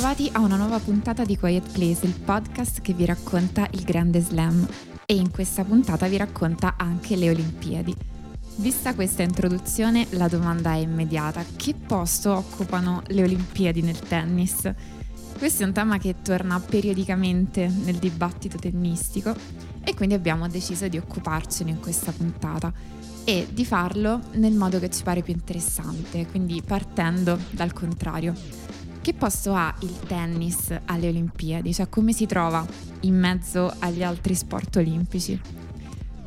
[0.00, 4.22] Bentrovati a una nuova puntata di Quiet Place, il podcast che vi racconta il Grande
[4.22, 4.66] Slam
[5.04, 7.94] e in questa puntata vi racconta anche le Olimpiadi.
[8.56, 11.44] Vista questa introduzione, la domanda è immediata.
[11.54, 14.72] Che posto occupano le Olimpiadi nel tennis?
[15.36, 19.34] Questo è un tema che torna periodicamente nel dibattito tennistico
[19.84, 22.72] e quindi abbiamo deciso di occuparcene in questa puntata
[23.22, 28.59] e di farlo nel modo che ci pare più interessante, quindi partendo dal contrario.
[29.02, 31.72] Che posto ha il tennis alle Olimpiadi?
[31.72, 32.66] Cioè come si trova
[33.00, 35.40] in mezzo agli altri sport olimpici?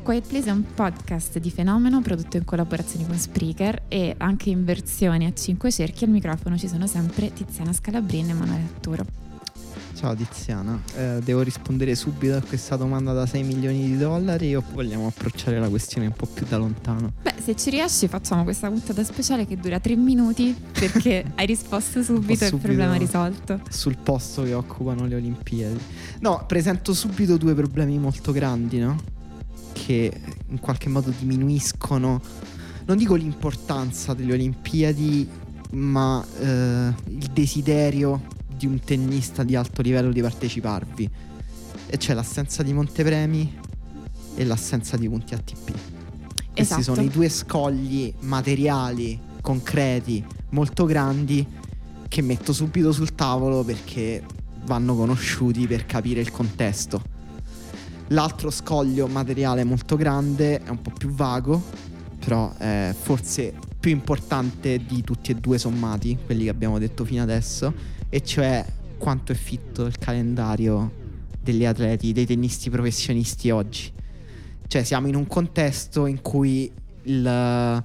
[0.02, 4.64] Quiet Place è un podcast di fenomeno prodotto in collaborazione con Spreaker e anche in
[4.64, 9.23] versione a 5 cerchi al microfono ci sono sempre Tiziana Scalabrin e Emanuele Atturo.
[9.94, 14.62] Ciao Tiziana, eh, devo rispondere subito a questa domanda da 6 milioni di dollari o
[14.72, 17.12] vogliamo approcciare la questione un po' più da lontano?
[17.22, 22.02] Beh, se ci riesci facciamo questa puntata speciale che dura 3 minuti perché hai risposto
[22.02, 23.60] subito e il problema risolto.
[23.70, 25.78] Sul posto che occupano le Olimpiadi.
[26.20, 28.96] No, presento subito due problemi molto grandi, no?
[29.72, 30.12] che
[30.48, 32.20] in qualche modo diminuiscono,
[32.86, 35.28] non dico l'importanza delle Olimpiadi,
[35.70, 38.32] ma eh, il desiderio
[38.64, 41.10] di un tennista di alto livello di parteciparvi.
[41.86, 43.58] E c'è l'assenza di montepremi
[44.36, 45.68] e l'assenza di punti ATP.
[45.68, 46.52] Esatto.
[46.54, 51.46] Questi sono i due scogli materiali, concreti, molto grandi
[52.08, 54.22] che metto subito sul tavolo perché
[54.64, 57.02] vanno conosciuti per capire il contesto.
[58.08, 61.62] L'altro scoglio materiale molto grande è un po' più vago,
[62.18, 67.22] però è forse più importante di tutti e due sommati, quelli che abbiamo detto fino
[67.22, 68.64] adesso, e cioè
[68.96, 71.02] quanto è fitto il calendario
[71.40, 73.90] degli atleti, dei tennisti professionisti oggi.
[74.68, 76.70] Cioè siamo in un contesto in cui
[77.02, 77.84] il,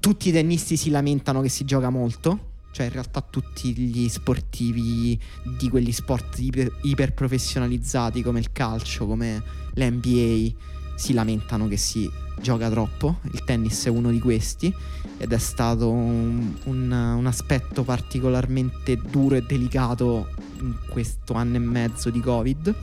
[0.00, 5.16] tutti i tennisti si lamentano che si gioca molto, cioè in realtà tutti gli sportivi
[5.56, 9.40] di quegli sport iper, iper professionalizzati come il calcio, come
[9.74, 10.52] l'NBA
[10.96, 14.74] si lamentano che si gioca troppo, il tennis è uno di questi
[15.18, 20.28] ed è stato un, un, un aspetto particolarmente duro e delicato
[20.60, 22.74] in questo anno e mezzo di Covid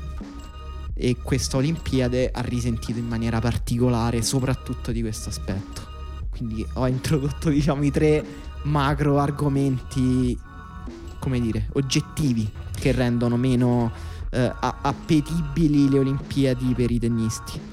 [1.01, 5.81] e questa Olimpiade ha risentito in maniera particolare soprattutto di questo aspetto.
[6.29, 8.23] Quindi ho introdotto diciamo i tre
[8.63, 10.37] macro argomenti,
[11.19, 13.91] come dire, oggettivi che rendono meno
[14.29, 17.68] eh, appetibili le Olimpiadi per i tennisti.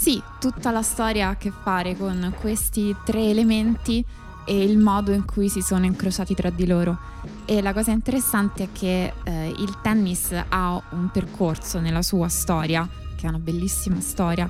[0.00, 4.04] Sì, tutta la storia ha a che fare con questi tre elementi
[4.46, 6.96] e il modo in cui si sono incrociati tra di loro.
[7.44, 12.88] E la cosa interessante è che eh, il tennis ha un percorso nella sua storia,
[13.16, 14.48] che è una bellissima storia,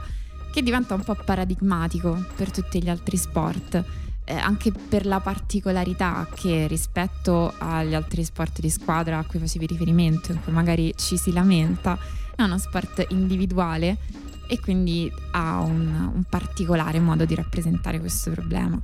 [0.53, 3.84] che diventa un po' paradigmatico per tutti gli altri sport
[4.28, 9.65] eh, anche per la particolarità che rispetto agli altri sport di squadra a cui facevi
[9.65, 11.98] riferimento, in cui magari ci si lamenta,
[12.36, 13.97] è uno sport individuale
[14.48, 18.81] e quindi ha un, un particolare modo di rappresentare questo problema.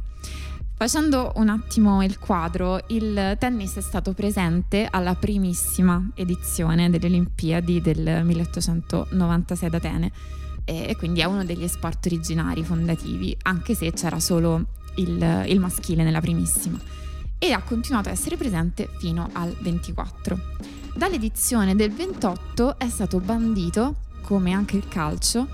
[0.76, 7.80] Facendo un attimo il quadro, il tennis è stato presente alla primissima edizione delle Olimpiadi
[7.80, 10.12] del 1896 ad Atene
[10.64, 16.02] e quindi è uno degli sport originari fondativi, anche se c'era solo il, il maschile
[16.02, 16.78] nella primissima
[17.38, 20.38] e ha continuato a essere presente fino al 24.
[20.94, 25.46] Dall'edizione del 28 è stato bandito, come anche il calcio,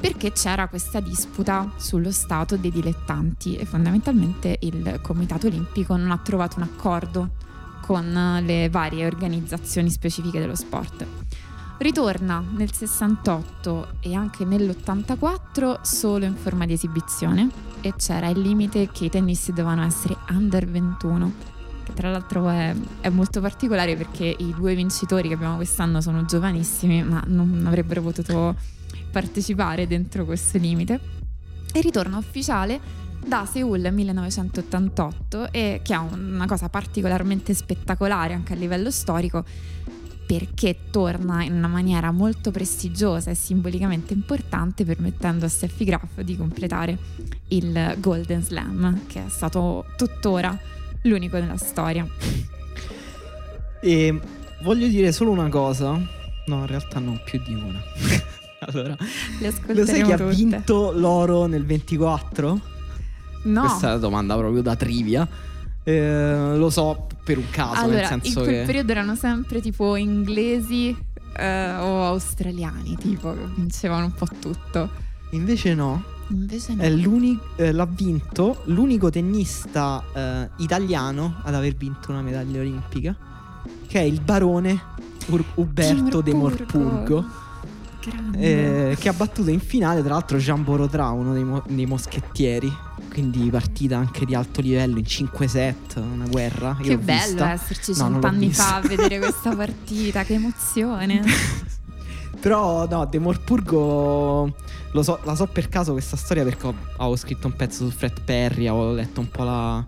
[0.00, 6.18] perché c'era questa disputa sullo stato dei dilettanti e fondamentalmente il Comitato Olimpico non ha
[6.18, 7.30] trovato un accordo
[7.82, 11.06] con le varie organizzazioni specifiche dello sport.
[11.78, 18.88] Ritorna nel 68 e anche nell'84 solo in forma di esibizione e c'era il limite
[18.92, 21.51] che i tennisti dovevano essere under 21 che
[21.92, 27.02] tra l'altro è, è, molto particolare perché i due vincitori che abbiamo quest'anno sono giovanissimi
[27.02, 28.56] ma non avrebbero potuto
[29.10, 31.00] partecipare dentro questo limite.
[31.72, 32.80] E ritorna ufficiale
[33.24, 39.44] da Seoul 1988 e che ha una cosa particolarmente spettacolare anche a livello storico
[40.26, 46.36] perché torna in una maniera molto prestigiosa e simbolicamente importante permettendo a Steffi Graf di
[46.36, 46.98] completare
[47.48, 50.58] il Golden Slam che è stato tuttora
[51.02, 52.06] l'unico nella storia.
[53.80, 54.20] E
[54.62, 57.80] voglio dire solo una cosa, no in realtà non più di una.
[58.60, 58.96] allora,
[59.66, 62.60] lo sai chi ha vinto l'oro nel 24?
[63.44, 63.60] No.
[63.60, 65.28] Questa è la domanda proprio da trivia.
[65.84, 68.62] Eh, lo so per un caso, allora, nel senso in quel che...
[68.66, 70.96] periodo erano sempre tipo inglesi
[71.36, 74.90] eh, o australiani, tipo, che vincevano un po' tutto.
[75.30, 76.04] Invece no.
[76.32, 76.82] Invece no.
[77.56, 83.16] Eh, l'ha vinto l'unico tennista eh, italiano ad aver vinto una medaglia olimpica
[83.86, 84.80] che è il barone
[85.26, 87.40] Ur- Uberto de Morpurgo.
[88.34, 92.72] Eh, che ha battuto in finale tra l'altro Jean Borodra, uno dei, mo- dei, moschettieri.
[93.10, 96.76] Quindi partita anche di alto livello in 5 set, una guerra.
[96.80, 97.52] Che bello vista.
[97.52, 101.22] esserci cent'anni fa a vedere questa partita, che emozione.
[102.40, 104.52] Però no, De Morpurgo
[105.00, 108.20] so, la so per caso questa storia perché ho, avevo scritto un pezzo su Fred
[108.22, 109.82] Perry, avevo letto un po' la,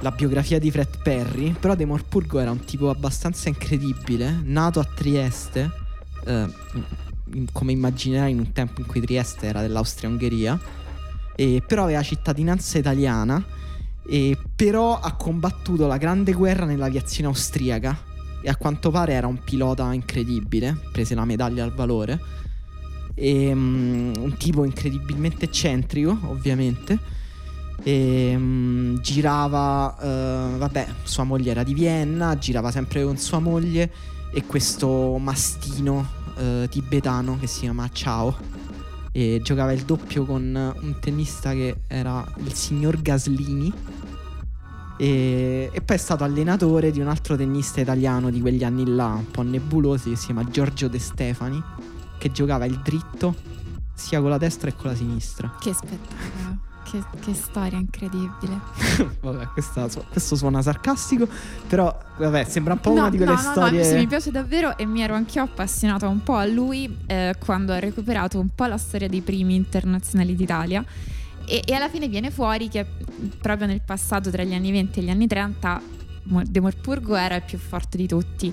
[0.00, 1.52] la biografia di Fred Perry.
[1.52, 5.70] Però De Morpurgo era un tipo abbastanza incredibile, nato a Trieste,
[6.26, 6.46] eh,
[7.52, 10.60] come immaginerai in un tempo in cui Trieste era dell'Austria-Ungheria,
[11.34, 13.42] e, però aveva cittadinanza italiana,
[14.06, 17.98] e, però ha combattuto la grande guerra nell'aviazione austriaca
[18.42, 22.44] e a quanto pare era un pilota incredibile, prese la medaglia al valore.
[23.16, 26.98] E, um, un tipo incredibilmente eccentrico, ovviamente.
[27.82, 33.90] E, um, girava, uh, vabbè, sua moglie era di Vienna, girava sempre con sua moglie
[34.32, 38.36] e questo mastino uh, tibetano che si chiama Ciao.
[39.12, 43.72] E giocava il doppio con un tennista che era il signor Gaslini
[44.96, 49.08] e, e, poi è stato allenatore di un altro tennista italiano di quegli anni là,
[49.08, 51.62] un po' nebulosi, che si chiama Giorgio De Stefani,
[52.26, 53.34] che giocava il dritto
[53.94, 55.54] sia con la destra che con la sinistra.
[55.60, 56.64] Che spettacolo.
[56.84, 58.60] Che, che, storia incredibile.
[59.20, 61.26] vabbè, questa, questo suona sarcastico,
[61.66, 63.82] però vabbè, sembra un po' no, una di quelle no, storie.
[63.82, 67.34] No, no, mi piace davvero e mi ero anch'io appassionata un po' a lui eh,
[67.44, 70.84] quando ha recuperato un po' la storia dei primi internazionali d'Italia
[71.44, 72.86] e, e, alla fine viene fuori che
[73.40, 75.82] proprio nel passato, tra gli anni 20 e gli anni 30,
[76.44, 78.52] De Morpurgo era il più forte di tutti.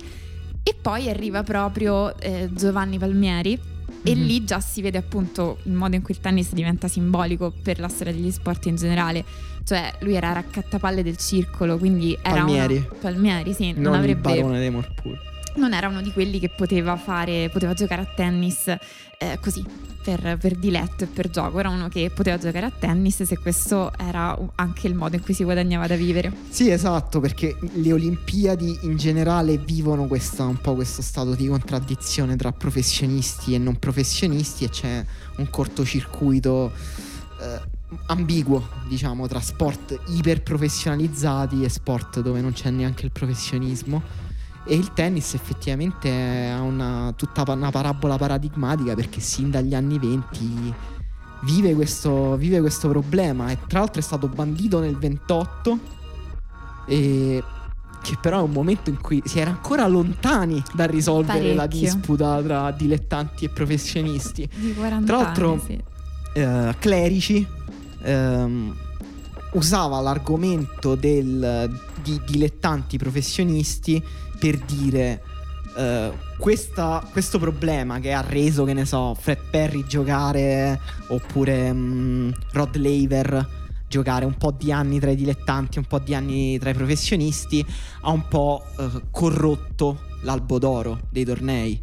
[0.64, 3.60] E poi arriva proprio eh, Giovanni Palmieri.
[4.06, 4.26] E mm-hmm.
[4.26, 7.88] lì già si vede appunto il modo in cui il tennis diventa simbolico per la
[7.88, 9.24] storia degli sport in generale.
[9.64, 12.76] Cioè, lui era raccattapalle del circolo, quindi era Palmieri.
[12.78, 13.00] Una...
[13.00, 16.50] Palmieri, sì, non, non avrebbe il barone dei Morpurgo non era uno di quelli che
[16.50, 19.64] poteva fare, poteva giocare a tennis eh, così
[20.04, 23.92] per, per, diletto e per gioco, era uno che poteva giocare a tennis se questo
[23.98, 26.32] era anche il modo in cui si guadagnava da vivere.
[26.50, 32.36] Sì, esatto, perché le Olimpiadi in generale vivono questa, un po' questo stato di contraddizione
[32.36, 35.06] tra professionisti e non professionisti e c'è
[35.38, 36.72] un cortocircuito
[37.40, 37.62] eh,
[38.08, 44.23] ambiguo, diciamo, tra sport iper professionalizzati e sport dove non c'è neanche il professionismo
[44.66, 46.10] e il tennis effettivamente
[46.50, 50.74] ha una, tutta una parabola paradigmatica perché sin dagli anni 20
[51.42, 55.80] vive questo, vive questo problema e tra l'altro è stato bandito nel 28
[56.88, 57.44] e
[58.02, 61.56] che però è un momento in cui si era ancora lontani dal risolvere Parecchio.
[61.56, 64.48] la disputa tra dilettanti e professionisti.
[64.54, 65.82] Di 40 tra l'altro sì.
[66.34, 67.48] eh, clerici
[68.02, 68.76] ehm,
[69.54, 74.04] usava l'argomento del, di dilettanti professionisti
[74.44, 75.22] per dire
[75.78, 82.34] uh, questa, questo problema che ha reso, che ne so, Fred Perry giocare oppure um,
[82.52, 86.72] Rod Laver giocare un po' di anni tra i dilettanti, un po' di anni tra
[86.72, 87.66] i professionisti,
[88.02, 91.82] ha un po' uh, corrotto l'albo d'oro dei tornei.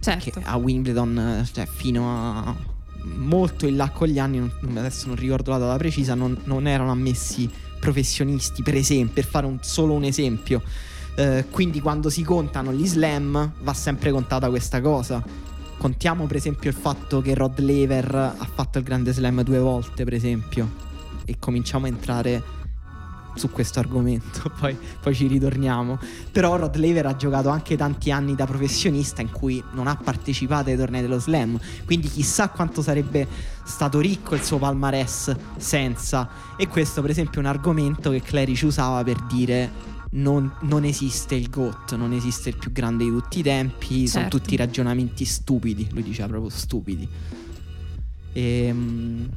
[0.00, 0.30] Certo.
[0.30, 2.56] Che a Wimbledon, cioè fino a
[3.02, 6.66] molto in là con gli anni, non, adesso non ricordo la data precisa, non, non
[6.66, 10.62] erano ammessi professionisti, per esempio, per fare un, solo un esempio.
[11.18, 15.20] Eh, quindi quando si contano gli slam va sempre contata questa cosa.
[15.76, 20.04] Contiamo per esempio il fatto che Rod Lever ha fatto il grande slam due volte,
[20.04, 20.70] per esempio,
[21.24, 22.40] e cominciamo a entrare
[23.34, 25.98] su questo argomento, poi, poi, ci ritorniamo.
[26.30, 30.70] Però Rod Laver ha giocato anche tanti anni da professionista in cui non ha partecipato
[30.70, 33.26] ai tornei dello slam, quindi chissà quanto sarebbe
[33.64, 36.28] stato ricco il suo palmarès senza.
[36.56, 41.34] E questo per esempio è un argomento che Clerici usava per dire non, non, esiste
[41.34, 44.10] il GOAT, non esiste il più grande di tutti i tempi, certo.
[44.10, 47.08] sono tutti ragionamenti stupidi, lui diceva proprio stupidi.
[48.32, 49.28] E, ehm,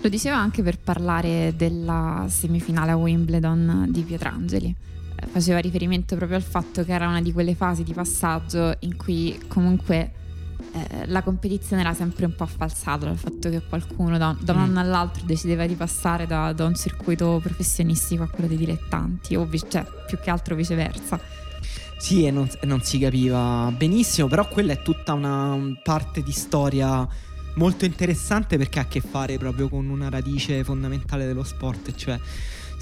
[0.00, 4.74] Lo diceva anche per parlare della semifinale a Wimbledon di Pietrangeli.
[5.16, 8.96] Eh, faceva riferimento proprio al fatto che era una di quelle fasi di passaggio in
[8.96, 10.22] cui comunque
[10.72, 14.58] eh, la competizione era sempre un po' falsata dal fatto che qualcuno da, da un
[14.58, 14.62] mm.
[14.62, 19.44] anno all'altro decideva di passare da, da, un circuito professionistico a quello dei dilettanti, o
[19.44, 21.20] vi- cioè più che altro viceversa.
[21.96, 27.06] Sì, e non, non si capiva benissimo, però quella è tutta una parte di storia
[27.54, 32.18] molto interessante perché ha a che fare proprio con una radice fondamentale dello sport, cioè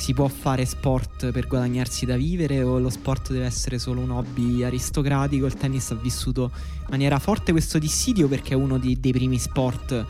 [0.03, 4.11] si può fare sport per guadagnarsi da vivere o lo sport deve essere solo un
[4.11, 5.47] hobby aristocratico.
[5.47, 9.39] Il tennis ha vissuto in maniera forte questo dissidio perché è uno di, dei primi
[9.39, 10.05] sport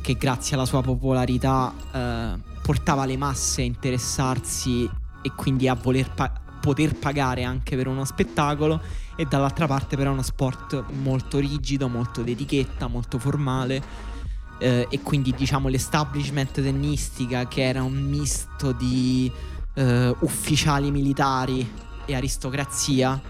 [0.00, 4.90] che grazie alla sua popolarità eh, portava le masse a interessarsi
[5.22, 8.82] e quindi a voler pa- poter pagare anche per uno spettacolo
[9.14, 14.16] e dall'altra parte però è uno sport molto rigido, molto d'etichetta, molto formale
[14.58, 19.30] eh, e quindi diciamo l'establishment tennistica che era un misto di
[19.74, 21.68] eh, ufficiali militari
[22.04, 23.20] e aristocrazia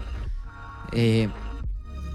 [0.91, 1.29] e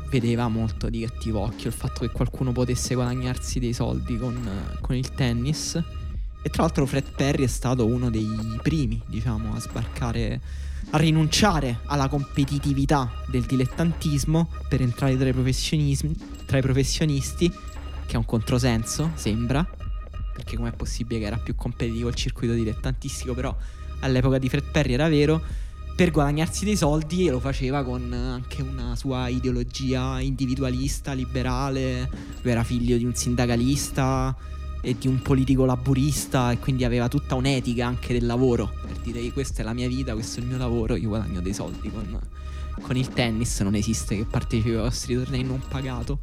[0.09, 4.94] vedeva molto di cattivo occhio il fatto che qualcuno potesse guadagnarsi dei soldi con, con
[4.94, 5.75] il tennis.
[6.42, 8.28] E tra l'altro Fred Perry è stato uno dei
[8.62, 10.40] primi diciamo a sbarcare
[10.90, 15.35] a rinunciare alla competitività del dilettantismo per entrare tra i,
[16.47, 17.52] tra i professionisti,
[18.06, 19.66] che è un controsenso, sembra,
[20.32, 23.54] perché com'è possibile che era più competitivo il circuito dilettantistico, però
[24.00, 25.42] all'epoca di Fred Perry era vero,
[25.94, 32.11] per guadagnarsi dei soldi e lo faceva con anche una sua ideologia individualista, liberale,
[32.42, 34.37] lui era figlio di un sindacalista
[34.80, 38.73] e di un politico laburista e quindi aveva tutta un'etica anche del lavoro.
[38.84, 41.54] Per dire questa è la mia vita, questo è il mio lavoro, io guadagno dei
[41.54, 42.18] soldi con,
[42.80, 46.18] con il tennis, non esiste che partecipi ai vostri tornei non pagato.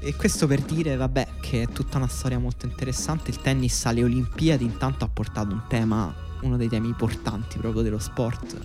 [0.00, 3.30] E questo per dire, vabbè, che è tutta una storia molto interessante.
[3.30, 7.98] Il tennis alle Olimpiadi intanto ha portato un tema, uno dei temi importanti proprio dello
[7.98, 8.56] sport,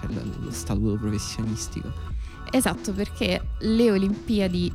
[0.00, 1.92] cioè lo, lo statuto professionistico.
[2.50, 4.72] Esatto, perché le Olimpiadi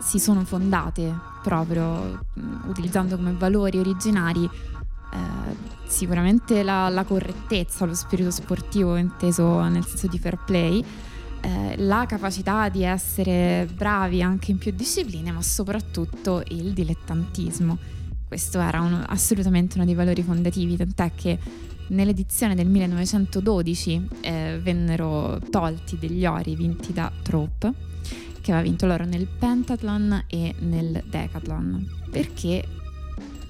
[0.00, 2.24] si sono fondate proprio
[2.66, 10.08] utilizzando come valori originari eh, sicuramente la, la, correttezza, lo spirito sportivo inteso nel senso
[10.08, 10.84] di fair play,
[11.46, 17.78] eh, la capacità di essere bravi anche in più discipline, ma soprattutto il dilettantismo.
[18.26, 21.38] Questo era un, assolutamente uno dei valori fondativi, tant'è che
[21.88, 27.72] nell'edizione del 1912 eh, vennero tolti degli ori vinti da Trope
[28.40, 32.64] che aveva vinto l'oro nel pentathlon e nel decathlon, perché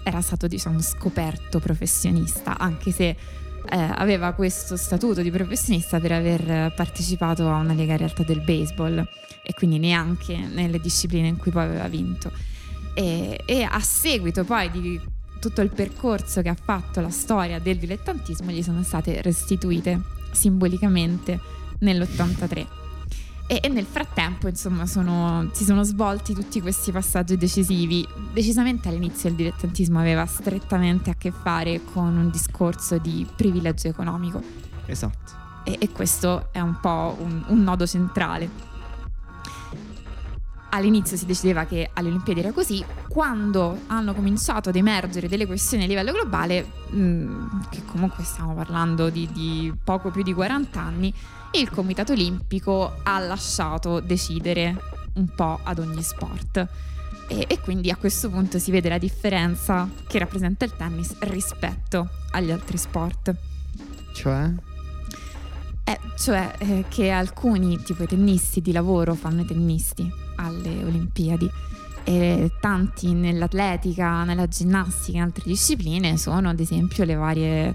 [0.02, 3.16] era stato diciamo scoperto professionista, anche se
[3.68, 8.99] eh, aveva questo statuto di professionista per aver partecipato a una lega realtà del baseball
[9.42, 12.30] e quindi neanche nelle discipline in cui poi aveva vinto.
[12.94, 15.00] E, e a seguito poi di
[15.38, 20.00] tutto il percorso che ha fatto la storia del dilettantismo gli sono state restituite
[20.32, 21.38] simbolicamente
[21.80, 22.85] nell'83.
[23.48, 28.06] E, e, nel frattempo, insomma, sono, si sono svolti tutti questi passaggi decisivi.
[28.32, 34.42] Decisamente all'inizio il dilettantismo aveva strettamente a che fare con un discorso di privilegio economico.
[34.86, 35.44] Esatto.
[35.64, 38.74] E, e questo è un po' un, un nodo centrale
[40.76, 45.84] all'inizio si decideva che alle Olimpiadi era così, quando hanno cominciato ad emergere delle questioni
[45.84, 50.80] a livello globale, mh, mm, che comunque stiamo parlando di, di, poco più di 40
[50.80, 51.12] anni,
[51.58, 54.76] il Comitato Olimpico ha lasciato decidere
[55.14, 56.66] un po' ad ogni sport.
[57.28, 62.08] E, e, quindi a questo punto si vede la differenza che rappresenta il tennis rispetto
[62.32, 63.34] agli altri sport.
[64.12, 64.52] Cioè?
[65.84, 71.50] Eh, cioè eh, che alcuni, tipo i tennisti di lavoro, fanno i tennisti alle Olimpiadi
[72.04, 77.75] e tanti nell'atletica, nella ginnastica, in altre discipline sono ad esempio le varie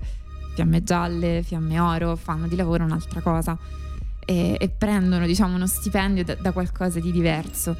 [0.54, 3.58] fiamme gialle, fiamme oro, fanno di lavoro un'altra cosa
[4.26, 7.76] e, e prendono diciamo uno stipendio da, da, qualcosa di diverso.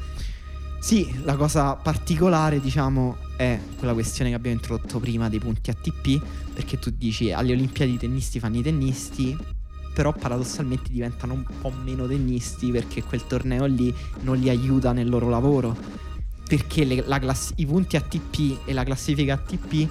[0.80, 6.20] Sì, la cosa particolare diciamo è quella questione che abbiamo introdotto prima dei punti ATP,
[6.52, 9.36] perché tu dici alle Olimpiadi i tennisti fanno i tennisti,
[9.94, 15.08] però paradossalmente diventano un po' meno tennisti perché quel torneo lì non li aiuta nel
[15.08, 15.76] loro lavoro.
[16.44, 19.88] Perché le, class- i punti ATP e la classifica ATP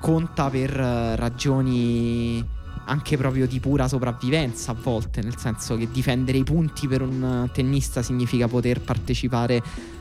[0.00, 2.44] conta per uh, ragioni
[2.88, 7.48] anche proprio di pura sopravvivenza a volte, nel senso che difendere i punti per un
[7.52, 9.60] tennista significa poter partecipare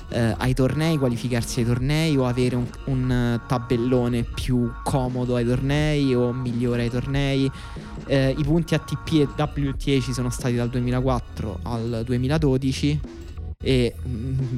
[0.09, 6.13] eh, ai tornei, qualificarsi ai tornei o avere un, un, tabellone più comodo ai tornei
[6.13, 7.51] o migliore ai tornei.
[8.05, 12.99] Eh, I punti ATP e WTA ci sono stati dal 2004 al 2012
[13.61, 14.57] e mm,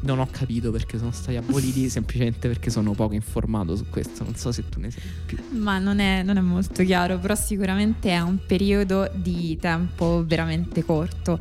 [0.00, 4.24] non ho capito perché sono stati aboliti, semplicemente perché sono poco informato su questo.
[4.24, 5.38] Non so se tu ne sai più.
[5.58, 10.84] Ma non è, non è molto chiaro, però sicuramente è un periodo di tempo veramente
[10.84, 11.40] corto.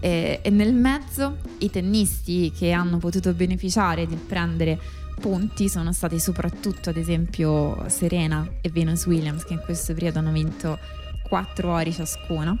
[0.00, 4.78] E, e, nel mezzo i tennisti che hanno potuto beneficiare di prendere
[5.18, 10.32] punti sono stati soprattutto ad esempio Serena e Venus Williams che in questo periodo hanno
[10.32, 10.78] vinto
[11.22, 12.54] 4 ori ciascuna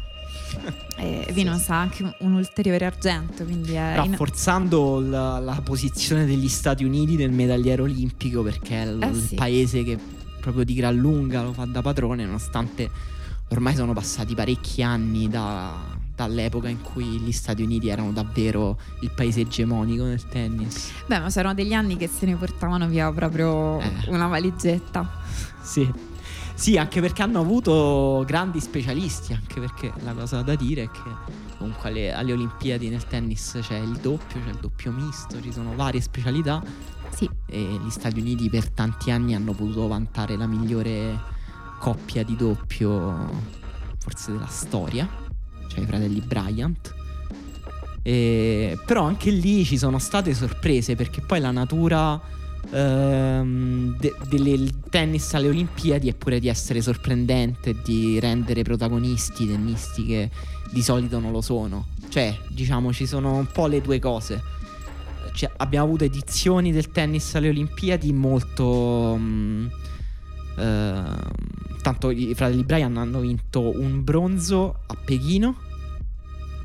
[0.96, 5.10] e Venus ha anche un ulteriore argento rafforzando in...
[5.10, 9.32] la, la, posizione degli Stati Uniti nel medagliere olimpico perché è l- eh sì.
[9.32, 9.98] il paese che
[10.40, 12.90] proprio di gran lunga lo fa da padrone nonostante
[13.48, 15.74] ormai sono passati parecchi anni da,
[16.14, 20.90] dall'epoca in cui gli Stati Uniti erano davvero il paese egemonico nel tennis.
[21.06, 23.90] Beh, ma c'erano degli anni che se ne portavano via proprio eh.
[24.08, 25.08] una valigetta.
[25.62, 26.14] sì.
[26.56, 31.00] Sì, anche perché hanno avuto grandi specialisti, anche perché la cosa da dire è che
[31.58, 35.74] comunque alle, alle Olimpiadi nel tennis c'è il doppio, c'è il doppio misto, ci sono
[35.76, 36.62] varie specialità.
[37.10, 37.28] Sì.
[37.46, 41.20] E gli Stati Uniti per tanti anni hanno potuto vantare la migliore
[41.78, 43.54] coppia di doppio
[43.98, 45.06] forse della storia,
[45.68, 46.94] cioè i fratelli Bryant.
[48.02, 52.18] E, però anche lì ci sono state sorprese perché poi la natura
[52.70, 60.04] ehm, de- del tennis alle Olimpiadi è pure di essere sorprendente, di rendere protagonisti tennisti
[60.06, 60.30] che
[60.72, 61.86] di solito non lo sono.
[62.08, 64.42] Cioè, diciamo, ci sono un po' le due cose.
[65.32, 69.16] Cioè, abbiamo avuto edizioni del tennis alle Olimpiadi molto...
[69.16, 69.70] Mh,
[70.58, 71.02] eh,
[71.82, 75.54] tanto i fratelli Brian hanno vinto un bronzo a Pechino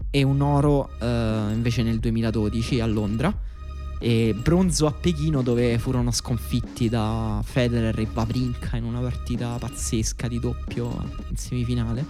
[0.09, 3.49] e un oro eh, invece nel 2012 a Londra.
[4.03, 10.27] E bronzo a Pechino dove furono sconfitti da Federer e Vavrinka in una partita pazzesca
[10.27, 10.87] di doppio
[11.29, 12.05] in semifinale.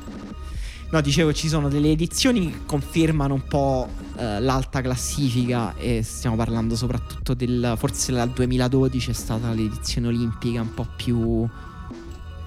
[0.89, 6.35] No, dicevo, ci sono delle edizioni che confermano un po' eh, l'alta classifica e stiamo
[6.35, 7.75] parlando soprattutto del...
[7.77, 11.47] forse dal 2012 è stata l'edizione olimpica un po' più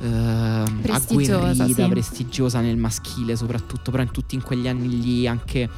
[0.01, 1.89] eh, Prestigiosa, agguerrita, sì.
[1.89, 5.71] prestigiosa nel maschile soprattutto, però in tutti in quegli anni lì anche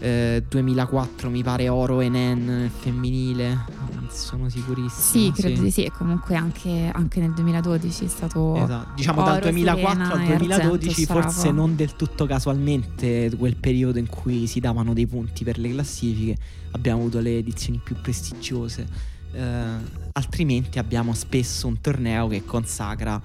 [0.00, 3.48] eh, 2004 mi pare oro e Nen femminile,
[3.92, 4.90] non sono sicurissimo.
[4.90, 5.84] Sì, credo di sì.
[5.84, 8.56] E comunque anche, anche nel 2012 è stato.
[8.56, 8.94] Esatto.
[8.96, 11.66] Diciamo dal oro, 2004 Serena al e 2012 argento, forse Sharapova.
[11.66, 16.36] non del tutto casualmente quel periodo in cui si davano dei punti per le classifiche
[16.72, 18.86] abbiamo avuto le edizioni più prestigiose
[19.32, 19.64] Eh,
[20.12, 23.20] altrimenti abbiamo spesso un torneo che consacra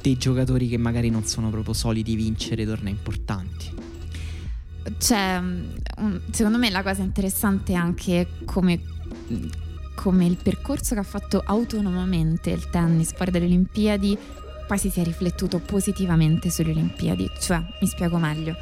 [0.00, 3.93] dei giocatori che magari non sono proprio soliti vincere tornei importanti
[4.98, 8.80] C'è, mm, un- secondo me la cosa interessante è anche come,
[9.94, 14.18] come il percorso che ha fatto autonomamente il tennis fuori dalle Olimpiadi
[14.66, 17.30] poi si sia riflettuto positivamente sulle Olimpiadi.
[17.38, 18.56] Cioè, mi spiego meglio.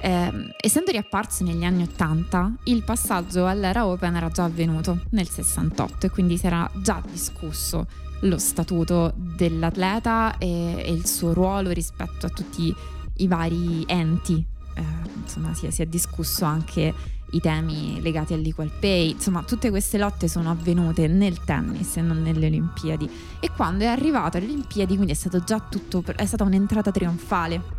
[0.00, 6.06] Ehm, essendo riapparsi negli anni 80, il passaggio all'era Open era già avvenuto nel 68
[6.06, 7.86] e quindi si era già discusso
[8.22, 12.74] lo statuto dell'atleta e, e il suo ruolo rispetto a tutti
[13.16, 14.44] i vari enti.
[14.74, 16.94] Eh, insomma, si è, si è discusso anche
[17.30, 19.10] i temi legati all'equal pay.
[19.10, 23.08] Insomma, tutte queste lotte sono avvenute nel tennis e non nelle Olimpiadi.
[23.38, 27.76] E quando è arrivato alle Olimpiadi, quindi è stato già tutto, è stata un'entrata trionfale.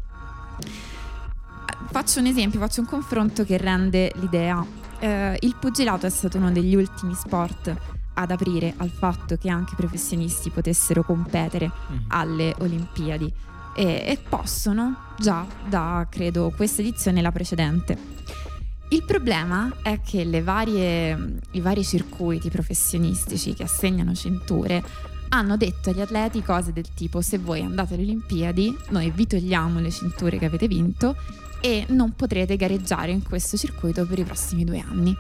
[1.92, 4.64] Faccio un esempio, faccio un confronto che rende l'idea.
[5.00, 7.76] Eh, il pugilato è stato uno degli ultimi sport
[8.14, 11.72] ad aprire al fatto che anche professionisti potessero competere
[12.10, 13.34] alle Olimpiadi
[13.80, 17.98] e, e possono già da credo questa edizione e la precedente.
[18.90, 24.84] Il problema è che varie, i vari circuiti professionistici che assegnano cinture
[25.30, 29.80] hanno detto agli atleti cose del tipo se voi andate alle Olimpiadi noi vi togliamo
[29.80, 31.16] le cinture che avete vinto
[31.62, 35.16] e non potrete gareggiare in questo circuito per i prossimi due anni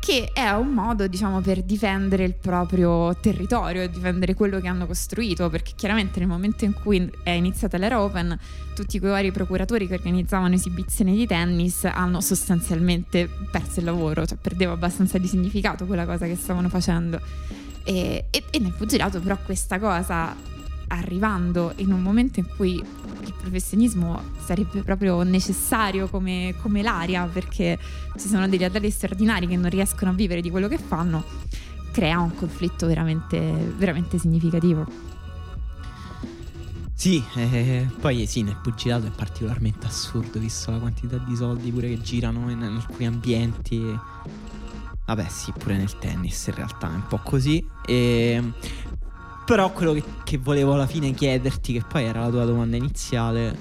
[0.00, 5.50] che è un modo, diciamo, per difendere il proprio territorio difendere quello che hanno costruito,
[5.50, 8.38] perché chiaramente nel momento in cui è iniziata l'era Open,
[8.74, 14.38] tutti quei vari procuratori che organizzavano esibizioni di tennis hanno sostanzialmente perso il lavoro, cioè
[14.40, 17.20] perdeva abbastanza di significato quella cosa che stavano facendo.
[17.84, 20.34] E, e- e nel pugilato però questa cosa,
[20.88, 27.78] arrivando in un momento in cui il professionismo sarebbe proprio necessario come, come l'aria perché
[28.16, 31.24] ci sono degli atleti straordinari che non riescono a vivere di quello che fanno,
[31.92, 33.38] crea un conflitto veramente,
[33.76, 34.86] veramente significativo.
[36.98, 41.88] Sì, eh, poi sì, nel pugilato è particolarmente assurdo visto la quantità di soldi pure
[41.90, 43.96] che girano in, in alcuni ambienti.
[45.06, 47.64] Vabbè, sì, pure nel tennis in realtà è un po' così.
[47.86, 48.52] E,
[49.48, 53.56] però quello che, che volevo alla fine chiederti, che poi era la tua domanda iniziale,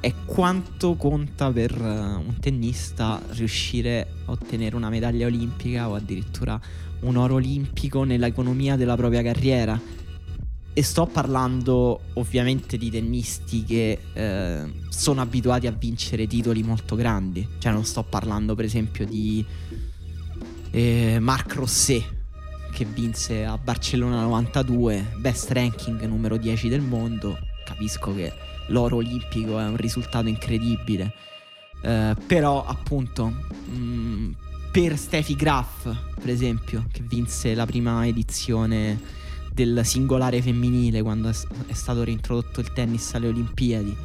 [0.00, 6.58] è quanto conta per eh, un tennista riuscire a ottenere una medaglia olimpica o addirittura
[7.00, 9.78] un oro olimpico nell'economia della propria carriera.
[10.72, 17.46] E sto parlando ovviamente di tennisti che eh, sono abituati a vincere titoli molto grandi.
[17.58, 19.44] Cioè non sto parlando per esempio di
[20.70, 22.22] eh, Marc Rosset
[22.74, 27.38] che vinse a Barcellona 92, best ranking numero 10 del mondo.
[27.64, 28.32] Capisco che
[28.66, 31.14] l'oro olimpico è un risultato incredibile.
[31.82, 34.34] Eh, però appunto mh,
[34.72, 35.84] per Steffi Graf,
[36.18, 39.00] per esempio, che vinse la prima edizione
[39.52, 41.34] del singolare femminile quando è,
[41.66, 43.96] è stato reintrodotto il tennis alle Olimpiadi,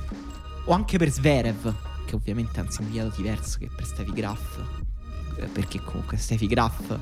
[0.65, 1.73] o anche per Zverev,
[2.05, 4.59] che ovviamente ha un significato diverso che per Steffi Graf,
[5.37, 6.97] eh, perché comunque Steffi Graf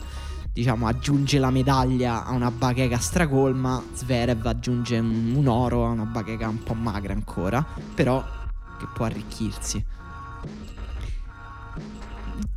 [0.57, 6.05] diciamo, aggiunge la medaglia a una bacheca stracolma, Zverev aggiunge un, un oro a una
[6.05, 8.25] bacheca un po' magra ancora, però
[8.79, 9.85] che può arricchirsi.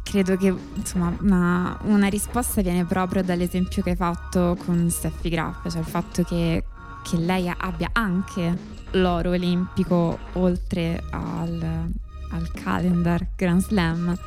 [0.03, 5.71] Credo che insomma una, una, risposta viene proprio dall'esempio che hai fatto con Steffi Graf,
[5.71, 6.65] cioè il fatto che,
[7.03, 11.91] che lei abbia anche l'oro olimpico oltre al,
[12.31, 14.19] al calendar Grand Slam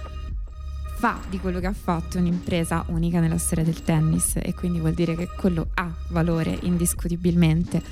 [1.04, 4.94] fa di quello che ha fatto un'impresa unica nella storia del tennis e quindi vuol
[4.94, 7.84] dire che quello ha valore indiscutibilmente.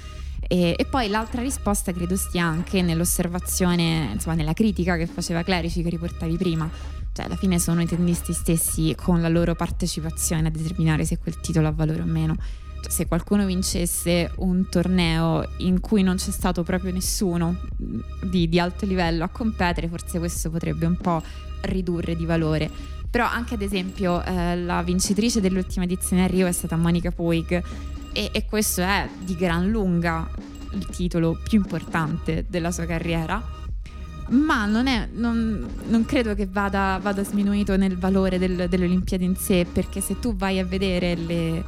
[0.47, 5.84] E, e, poi l'altra risposta credo stia anche nell'osservazione, insomma nella critica che faceva Clerici
[5.84, 6.69] che riportavi prima.
[7.12, 11.38] Cioè alla fine sono i tennisti stessi con la loro partecipazione a determinare se quel
[11.41, 12.38] titolo ha valore o meno.
[12.80, 17.58] Cioè, se qualcuno vincesse un torneo in cui non c'è stato proprio nessuno
[18.24, 21.21] di, di alto livello a competere, forse questo potrebbe un po'
[21.63, 26.52] ridurre di valore però anche ad esempio eh, la vincitrice dell'ultima edizione a Rio è
[26.54, 27.62] stata Monica Puig.
[28.13, 30.30] E, e questo è di gran lunga
[30.71, 33.60] il titolo più importante della sua carriera.
[34.30, 39.26] Ma non, è, non, non credo che vada, vada, sminuito nel valore del, delle Olimpiadi
[39.26, 41.65] in sé, perché se tu vai a vedere le,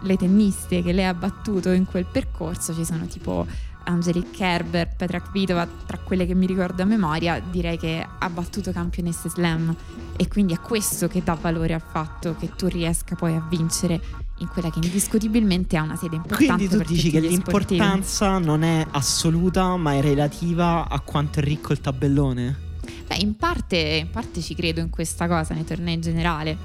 [0.00, 3.44] le, tenniste che lei ha battuto in quel percorso, ci sono tipo
[3.84, 8.72] Angelique Kerber, Petra Kvitova, tra quelle che mi ricordo a memoria, direi che ha battuto
[8.72, 9.74] campionesse slam
[10.16, 14.00] e quindi è questo che dà valore al fatto che tu riesca poi a vincere
[14.38, 16.66] in quella che indiscutibilmente ha una sede importante.
[16.66, 18.46] Quindi tu dici che l'importanza sportivi.
[18.46, 22.72] non è assoluta ma è relativa a quanto è ricco il tabellone?
[23.06, 26.56] Beh, in parte, in parte ci credo in questa cosa, nei tornei in generale.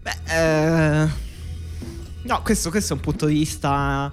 [0.00, 1.08] Beh, eh...
[2.22, 4.12] no, questo, questo è un punto di vista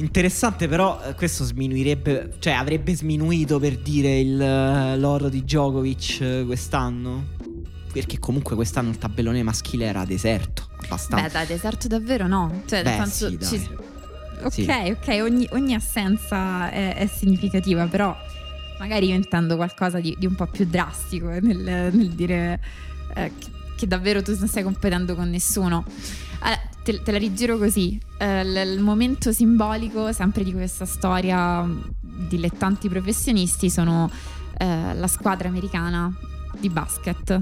[0.00, 6.20] Interessante, però eh, questo sminuirebbe, cioè avrebbe sminuito per dire il, eh, l'oro di Djokovic
[6.20, 7.38] eh, quest'anno.
[7.92, 10.68] Perché comunque quest'anno il tabellone maschile era deserto.
[10.84, 11.26] Abbastanza.
[11.26, 12.62] Beh, da deserto davvero no.
[12.66, 13.68] Cioè, Beh, senso, sì, ci...
[14.42, 14.62] Ok, sì.
[14.62, 18.16] ok, ogni, ogni assenza è, è, significativa, però
[18.78, 22.60] magari io intendo qualcosa di, di un po' più drastico nel, nel dire
[23.16, 25.84] eh, che, che davvero tu non stai competendo con nessuno.
[26.40, 28.00] Allora, te, te la rigiro così.
[28.18, 31.66] Eh, il momento simbolico, sempre di questa storia
[32.00, 34.10] dilettanti professionisti, sono
[34.58, 36.12] eh, la squadra americana
[36.58, 37.40] di basket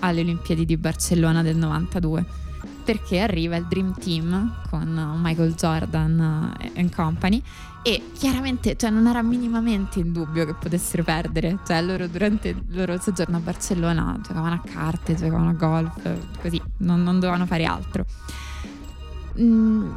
[0.00, 2.48] alle Olimpiadi di Barcellona del 92
[2.84, 7.42] perché arriva il Dream Team con Michael Jordan e company
[7.82, 12.64] e chiaramente cioè, non era minimamente in dubbio che potessero perdere cioè loro durante il
[12.68, 17.64] loro soggiorno a Barcellona giocavano a carte, giocavano a golf così, non, non dovevano fare
[17.64, 18.04] altro
[19.38, 19.96] Mm,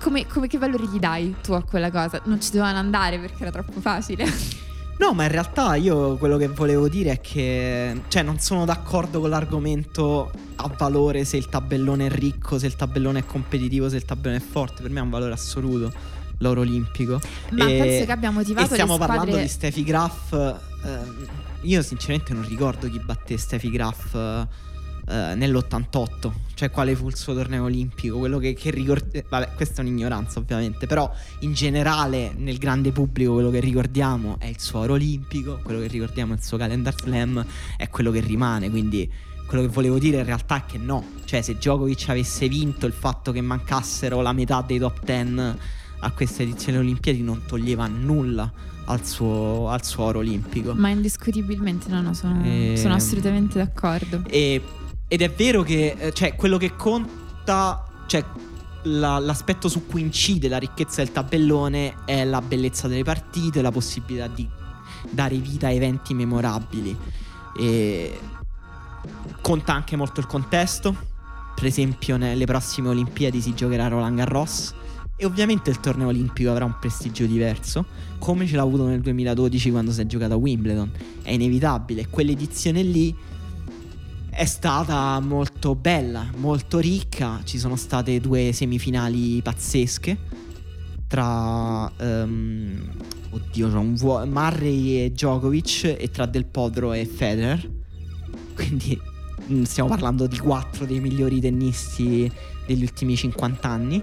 [0.00, 2.20] come, come, che valore gli dai tu a quella cosa?
[2.24, 4.24] Non ci dovevano andare perché era troppo facile.
[4.98, 9.20] No, ma in realtà io quello che volevo dire è che, cioè, non sono d'accordo
[9.20, 13.96] con l'argomento a valore se il tabellone è ricco, se il tabellone è competitivo, se
[13.96, 14.82] il tabellone è forte.
[14.82, 15.92] Per me ha un valore assoluto
[16.38, 17.20] l'oro olimpico.
[17.50, 19.16] Ma e, penso che abbia motivato e stiamo squadre...
[19.16, 20.32] parlando di Steffi Graf.
[20.32, 20.98] Eh,
[21.62, 24.14] io sinceramente non ricordo chi batté Steffi Graf.
[24.14, 24.46] Eh,
[25.08, 29.82] eh, nell'88, cioè quale fu il suo torneo olimpico, quello che, che ricordiamo, vabbè questa
[29.82, 34.80] è un'ignoranza ovviamente, però in generale nel grande pubblico quello che ricordiamo è il suo
[34.80, 37.44] oro olimpico, quello che ricordiamo è il suo calendar slam,
[37.76, 39.10] è quello che rimane, quindi
[39.46, 42.92] quello che volevo dire in realtà è che no, cioè se Djokovic avesse vinto il
[42.92, 45.54] fatto che mancassero la metà dei top 10
[46.00, 48.52] a questa edizione Olimpiadi non toglieva nulla
[48.86, 50.74] al suo, al suo oro olimpico.
[50.74, 52.74] Ma indiscutibilmente no, no, sono, e...
[52.76, 54.22] sono assolutamente d'accordo.
[54.28, 54.62] E
[55.08, 58.24] ed è vero che, eh, cioè, quello che conta, cioè,
[58.82, 63.70] la, l'aspetto su cui incide la ricchezza del tabellone è la bellezza delle partite, la
[63.70, 64.48] possibilità di
[65.10, 66.96] dare vita a eventi memorabili.
[67.58, 68.18] E
[69.40, 71.14] conta anche molto il contesto.
[71.54, 74.74] Per esempio, nelle prossime Olimpiadi si giocherà Roland Garros.
[75.18, 77.86] E ovviamente il torneo olimpico avrà un prestigio diverso,
[78.18, 80.90] come ce l'ha avuto nel 2012 quando si è giocato a Wimbledon.
[81.22, 82.08] È inevitabile.
[82.08, 83.16] Quell'edizione lì
[84.36, 87.40] è stata molto bella, molto ricca.
[87.42, 90.44] Ci sono state due semifinali pazzesche
[91.06, 92.90] tra um,
[93.30, 97.66] oddio, c'è un Murray e Djokovic e tra Del Podro e Federer.
[98.54, 99.00] Quindi
[99.50, 102.30] mm, stiamo parlando di quattro dei migliori tennisti
[102.66, 104.02] degli ultimi 50 anni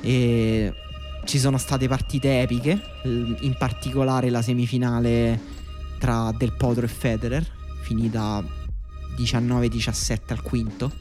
[0.00, 0.72] e
[1.24, 5.38] ci sono state partite epiche, in particolare la semifinale
[5.98, 7.46] tra Del Podro e Federer,
[7.82, 8.42] finita
[9.20, 10.92] 19-17 al quinto.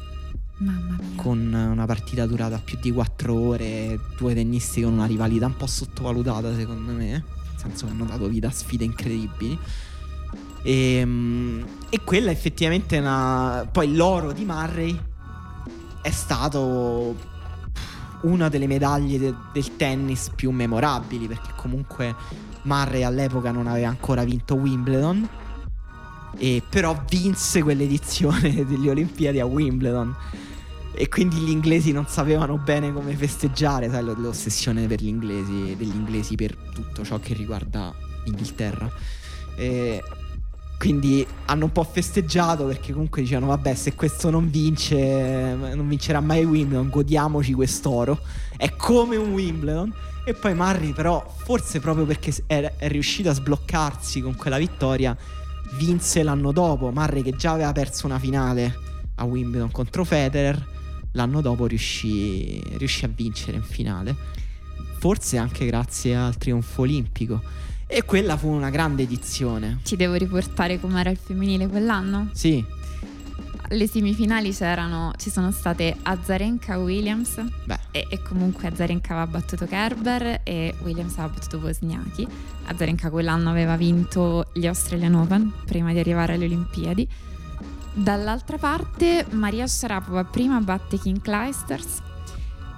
[0.58, 1.16] Mamma mia.
[1.16, 5.68] Con una partita durata più di 4 ore, due tennisti con una rivalità un po'
[5.68, 7.24] sottovalutata secondo me, nel
[7.56, 9.58] senso che hanno dato vita a sfide incredibili.
[10.62, 13.68] E, ehm, e quella effettivamente è una...
[13.72, 15.00] Poi l'oro di Murray
[16.02, 17.16] è stato
[18.22, 22.14] una delle medaglie de- del tennis più memorabili perché comunque
[22.64, 25.28] Murray all'epoca non aveva ancora vinto Wimbledon
[26.38, 30.16] e però vinse quell'edizione delle Olimpiadi a Wimbledon
[30.94, 35.96] e quindi gli inglesi non sapevano bene come festeggiare, sai l'ossessione per gli inglesi, degli
[35.96, 37.94] inglesi per tutto ciò che riguarda
[38.26, 38.92] l'Inghilterra.
[39.56, 40.04] E
[40.78, 46.20] quindi hanno un po' festeggiato perché comunque dicevano vabbè se questo non vince, non vincerà
[46.20, 48.20] mai Wimbledon, godiamoci quest'oro.
[48.58, 49.94] È come un Wimbledon.
[50.26, 55.18] E poi Murray però, forse proprio perché è, è riuscito a sbloccarsi con quella vittoria,
[55.78, 56.92] vinse l'anno dopo.
[56.92, 60.78] Murray che già aveva perso una finale a Wimbledon contro Federer
[61.14, 64.16] l'anno dopo riuscì, riuscì a vincere in finale,
[65.00, 67.42] forse anche grazie al trionfo olimpico.
[67.88, 69.80] E quella fu una grande edizione.
[69.84, 72.30] Ci devo riportare com'era il femminile quell'anno?
[72.34, 72.64] Sì.
[73.72, 77.38] Le semifinali c'erano, ci sono state Azarenka Williams
[77.92, 82.28] e, e, comunque Azarenka aveva battuto Kerber e Williams aveva battuto Wozniacki.
[82.70, 87.08] Azarenka quell'anno aveva vinto gli Australian Open prima di arrivare alle Olimpiadi
[87.92, 92.02] Dall'altra parte Maria Sharapova prima batte King Clijsters,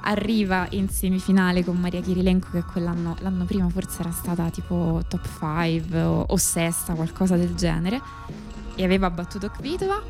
[0.04, 5.27] arriva in semifinale con Maria Kirilenko che quell'anno l'anno prima forse era stata tipo top
[5.39, 8.01] 5 o, o sesta, qualcosa del genere,
[8.75, 10.01] e aveva battuto Kvitova,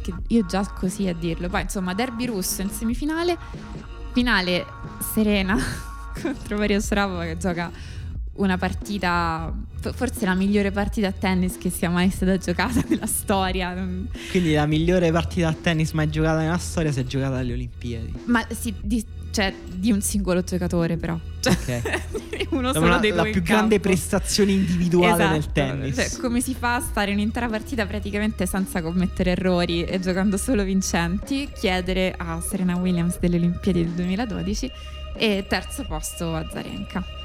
[0.00, 1.48] che io già così a dirlo.
[1.48, 3.36] Poi insomma derby russo in semifinale,
[4.12, 4.66] finale
[5.12, 5.56] serena
[6.22, 7.70] contro Maria Sharapova che gioca
[8.34, 9.52] una partita,
[9.94, 13.74] forse la migliore partita a tennis che sia mai stata giocata nella storia.
[14.30, 18.12] Quindi la migliore partita a tennis mai giocata nella storia si è giocata alle Olimpiadi.
[18.26, 21.18] Ma sì, di, cioè di un singolo giocatore però.
[21.40, 22.00] Cioè, ok.
[22.52, 25.32] uno solo la, dei La più grande prestazione individuale esatto.
[25.32, 25.94] nel tennis.
[25.96, 30.62] Cioè, come si fa a stare un'intera partita praticamente senza commettere errori e giocando solo
[30.64, 31.50] vincenti?
[31.54, 34.70] Chiedere a Serena Williams delle Olimpiadi del 2012
[35.16, 37.21] e terzo posto a Zarenka.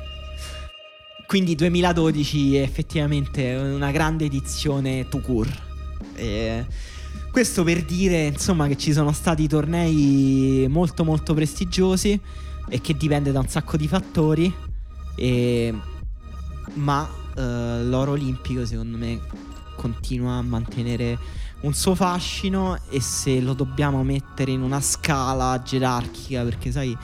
[1.27, 6.65] Quindi 2012 è effettivamente una grande edizione to cure.
[7.29, 12.17] Questo per dire insomma che ci sono stati tornei molto molto prestigiosi
[12.69, 14.51] e che dipende da un sacco di fattori.
[15.17, 15.75] E...
[16.75, 17.41] Ma uh,
[17.83, 19.19] l'oro olimpico secondo me
[19.75, 21.19] continua a mantenere
[21.61, 26.95] un suo fascino e se lo dobbiamo mettere in una scala gerarchica perché sai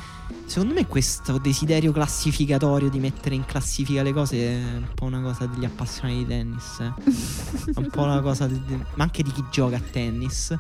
[0.46, 5.22] Secondo me questo desiderio classificatorio di mettere in classifica le cose è un po' una
[5.22, 6.80] cosa degli appassionati di tennis.
[6.80, 6.94] Eh?
[7.76, 10.56] un po' una cosa, di, ma anche di chi gioca a tennis.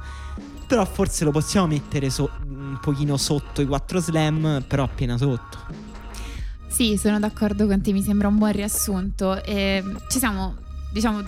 [0.65, 5.57] Però forse lo possiamo mettere so, un pochino sotto i 4 slam, però appena sotto.
[6.67, 9.43] Sì, sono d'accordo con te, mi sembra un buon riassunto.
[9.43, 10.55] E ci siamo,
[10.91, 11.21] diciamo,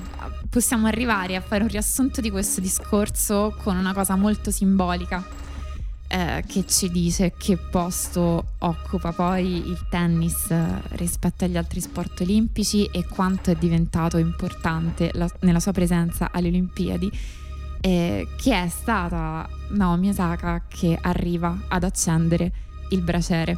[0.50, 5.44] possiamo arrivare a fare un riassunto di questo discorso con una cosa molto simbolica
[6.08, 12.22] eh, che ci dice che posto occupa poi il tennis eh, rispetto agli altri sport
[12.22, 17.12] olimpici e quanto è diventato importante la, nella sua presenza alle Olimpiadi,
[17.82, 22.52] eh, che è stata Naomi Osaka che arriva ad accendere
[22.90, 23.58] il braciere.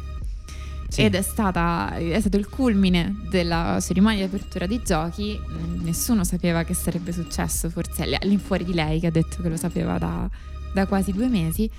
[0.88, 1.02] Sì.
[1.02, 5.38] Ed è, stata, è, stato il culmine della cerimonia di apertura dei giochi.
[5.82, 9.98] Nessuno sapeva che sarebbe successo, forse all'infuori di lei che ha detto che lo sapeva
[9.98, 10.26] da,
[10.72, 11.70] da quasi due mesi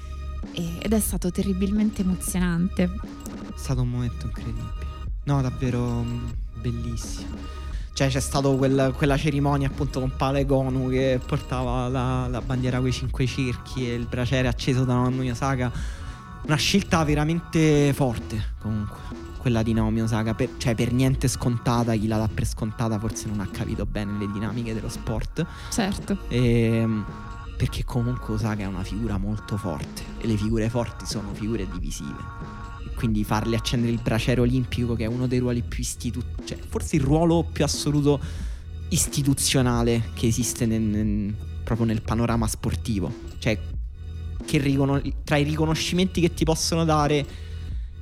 [0.53, 2.83] ed è stato terribilmente emozionante.
[2.83, 4.87] È stato un momento incredibile.
[5.23, 6.29] No, davvero mm,
[6.61, 7.35] bellissimo.
[7.93, 12.79] Cioè c'è stata quel, quella cerimonia appunto con Pale Gonu che portava la, la bandiera
[12.79, 15.71] con i cinque cerchi e il braciere acceso da Naomi Osaka.
[16.43, 22.07] Una scelta veramente forte comunque quella di Naomi Osaka, per, cioè per niente scontata, chi
[22.07, 25.45] la dà per scontata forse non ha capito bene le dinamiche dello sport.
[25.71, 26.19] Certo.
[26.27, 27.05] E, ehm,
[27.59, 32.15] perché comunque Osaka è una figura molto forte e le figure forti sono figure divisive.
[32.95, 36.95] Quindi farle accendere il braciere olimpico, che è uno dei ruoli più istituzionali, cioè forse
[36.95, 38.17] il ruolo più assoluto
[38.87, 43.13] istituzionale che esiste nel, nel, proprio nel panorama sportivo.
[43.39, 43.59] Cioè,
[44.51, 47.25] riconos- tra i riconoscimenti che ti possono dare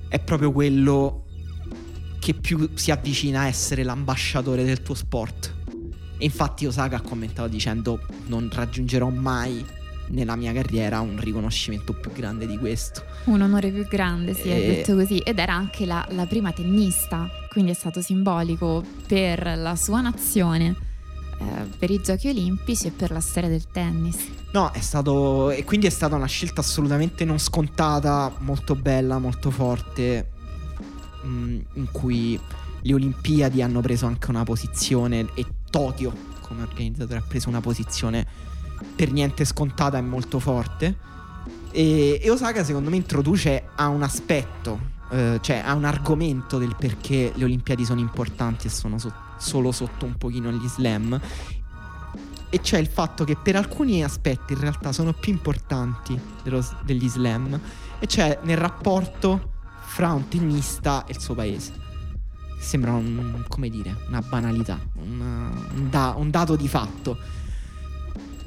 [0.08, 1.26] è proprio quello
[2.20, 5.57] che più si avvicina a essere l'ambasciatore del tuo sport.
[6.18, 9.64] E infatti Osaka ha commentato dicendo non raggiungerò mai
[10.10, 13.04] nella mia carriera un riconoscimento più grande di questo.
[13.26, 14.54] Un onore più grande, sì, e...
[14.54, 15.18] ha detto così.
[15.20, 20.76] Ed era anche la, la, prima tennista, quindi è stato simbolico per la sua nazione,
[21.40, 24.18] eh, per i giochi olimpici e per la storia del tennis.
[24.52, 25.52] No, è stato...
[25.52, 30.30] e quindi è stata una scelta assolutamente non scontata, molto bella, molto forte,
[31.22, 32.40] mh, mm, in cui
[32.82, 35.46] le Olimpiadi hanno preso anche una posizione e
[35.78, 36.12] Tokyo
[36.42, 38.26] come organizzatore ha preso una posizione
[38.96, 40.98] per niente scontata e molto forte.
[41.70, 44.80] E, e Osaka secondo me introduce a un aspetto,
[45.12, 49.72] eh, cioè a un argomento del perché le Olimpiadi sono importanti e sono so- solo
[49.72, 51.22] sotto un pochino gli slam.
[52.50, 57.08] E c'è il fatto che per alcuni aspetti in realtà sono più importanti dello- degli
[57.08, 57.60] slam.
[58.00, 61.87] E c'è nel rapporto fra un tennista e il suo paese.
[62.60, 67.18] Sembra un, come dire, una banalità, una- un, da- un dato di fatto.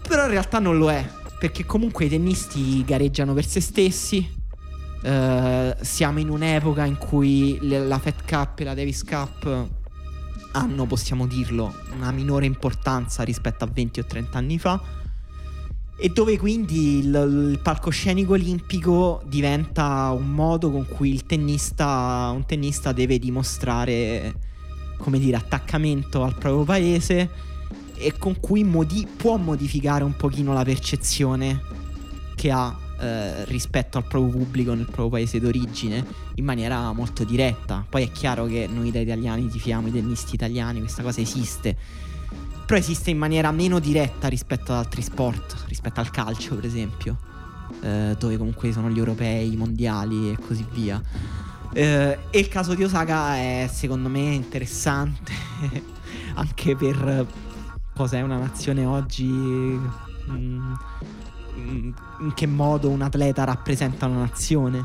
[0.07, 4.39] Però in realtà non lo è, perché comunque i tennisti gareggiano per se stessi.
[5.03, 9.69] Eh, siamo in un'epoca in cui le- la Fed Cup e la Davis Cup
[10.53, 14.81] hanno, possiamo dirlo, una minore importanza rispetto a 20 o 30 anni fa.
[16.03, 22.47] E dove quindi il, il palcoscenico olimpico diventa un modo con cui il tennista, un
[22.47, 24.35] tennista deve dimostrare,
[24.97, 27.29] come dire, attaccamento al proprio paese
[27.97, 31.61] e con cui modi- può modificare un pochino la percezione
[32.35, 36.03] che ha eh, rispetto al proprio pubblico nel proprio paese d'origine
[36.37, 37.85] in maniera molto diretta.
[37.87, 41.77] Poi è chiaro che noi da italiani tifiamo i tennisti italiani, questa cosa esiste.
[42.71, 47.19] Però esiste in maniera meno diretta rispetto ad altri sport, rispetto al calcio per esempio,
[47.81, 51.03] eh, dove comunque sono gli europei, i mondiali e così via.
[51.73, 55.33] Eh, e il caso di Osaka è secondo me interessante
[56.35, 57.27] anche per
[57.93, 60.73] cosa è una nazione oggi, mm,
[61.57, 64.85] in che modo un atleta rappresenta una nazione.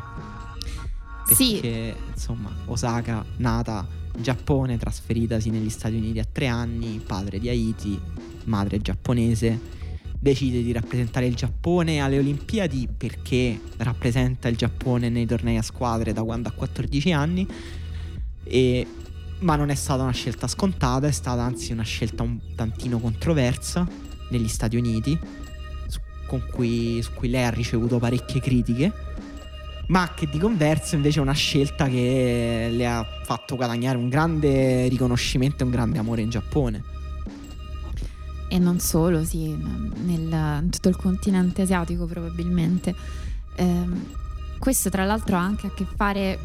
[1.27, 1.59] Sì.
[1.61, 3.85] Perché insomma Osaka nata
[4.17, 7.99] Giappone, trasferitasi negli Stati Uniti a tre anni, padre di Haiti,
[8.45, 9.59] madre giapponese,
[10.19, 16.13] decide di rappresentare il Giappone alle Olimpiadi perché rappresenta il Giappone nei tornei a squadre
[16.13, 17.47] da quando ha 14 anni.
[18.43, 18.87] E-
[19.39, 23.87] ma non è stata una scelta scontata, è stata anzi una scelta un tantino controversa
[24.29, 25.17] negli Stati Uniti,
[25.87, 25.99] su,
[26.51, 28.91] cui, su cui lei ha ricevuto parecchie critiche,
[29.87, 34.87] ma che di converso invece è una scelta che le ha fatto guadagnare un grande
[34.87, 36.83] riconoscimento e un grande amore in Giappone.
[38.47, 42.95] E non solo, sì, nel, in tutto il continente asiatico probabilmente.
[43.55, 44.05] Ehm,
[44.59, 46.39] questo tra l'altro ha anche a che fare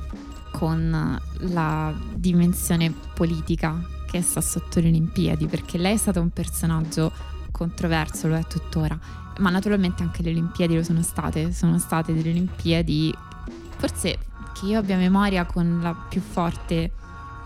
[0.50, 7.12] con la dimensione politica che sta sotto le Olimpiadi, perché lei è stata un personaggio
[7.52, 8.98] controverso, lo è tuttora,
[9.38, 13.14] ma naturalmente anche le Olimpiadi lo sono state, sono state delle Olimpiadi
[13.80, 14.18] forse
[14.52, 16.92] che io abbia memoria con la più forte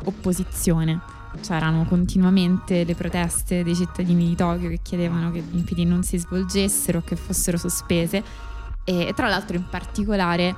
[0.04, 1.00] opposizione.
[1.40, 6.18] C'erano continuamente le proteste dei cittadini di Tokyo che chiedevano che le Olimpiadi non si
[6.18, 8.22] svolgessero, che fossero sospese
[8.82, 10.56] e tra l'altro in particolare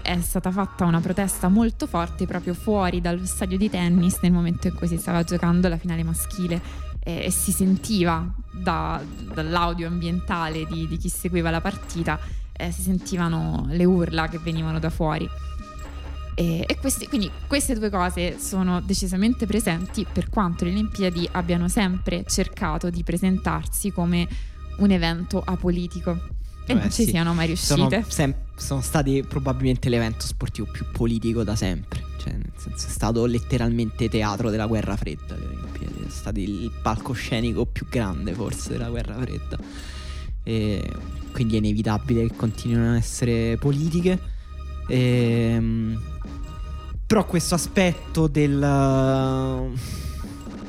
[0.00, 4.68] è stata fatta una protesta molto forte proprio fuori dallo stadio di tennis nel momento
[4.68, 6.62] in cui si stava giocando la finale maschile
[7.00, 9.02] e, e si sentiva da-
[9.34, 12.18] dall'audio ambientale di, di chi seguiva la partita,
[12.56, 15.28] eh, si sentivano le urla che venivano da fuori.
[16.38, 21.68] E, e questi- quindi queste due cose sono decisamente presenti per quanto le Olimpiadi abbiano
[21.68, 24.28] sempre cercato di presentarsi come
[24.78, 26.10] un evento apolitico.
[26.68, 27.10] E Vabbè, non ci sì.
[27.10, 28.12] siano mai Sono, riuscite.
[28.12, 32.04] sem- sono stati probabilmente l'evento sportivo più politico da sempre.
[32.18, 35.36] Cioè, nel senso, è stato letteralmente teatro della guerra fredda.
[35.36, 39.56] Le Olimpiadi sono stati il palcoscenico più grande, forse, della guerra fredda.
[40.42, 40.90] E
[41.36, 44.18] quindi è inevitabile che continuino a essere politiche.
[44.88, 46.00] Ehm,
[47.06, 49.70] però questo aspetto del.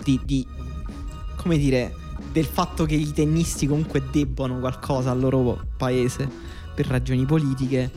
[0.04, 0.48] di, di-
[1.38, 1.96] come dire.
[2.34, 6.30] del fatto che i tennisti comunque debbano qualcosa al loro paese
[6.76, 7.90] per ragioni politiche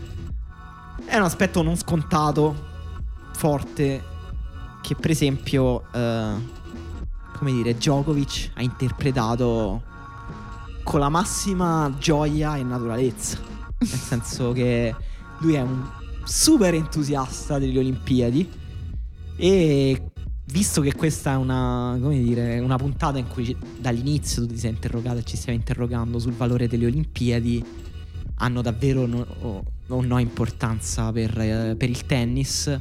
[1.05, 2.55] è un aspetto non scontato,
[3.33, 4.03] forte,
[4.81, 6.35] che per esempio, eh,
[7.37, 9.83] come dire, Djokovic ha interpretato
[10.83, 13.39] con la massima gioia e naturalezza.
[13.79, 14.95] Nel senso che
[15.39, 15.89] lui è un
[16.25, 18.49] super entusiasta delle Olimpiadi
[19.37, 20.03] e
[20.47, 25.19] visto che questa è una, dire, una puntata in cui dall'inizio tu ti sei interrogato
[25.19, 27.65] e ci stiamo interrogando sul valore delle Olimpiadi,
[28.37, 32.79] hanno davvero o, o no importanza per, eh, per il tennis.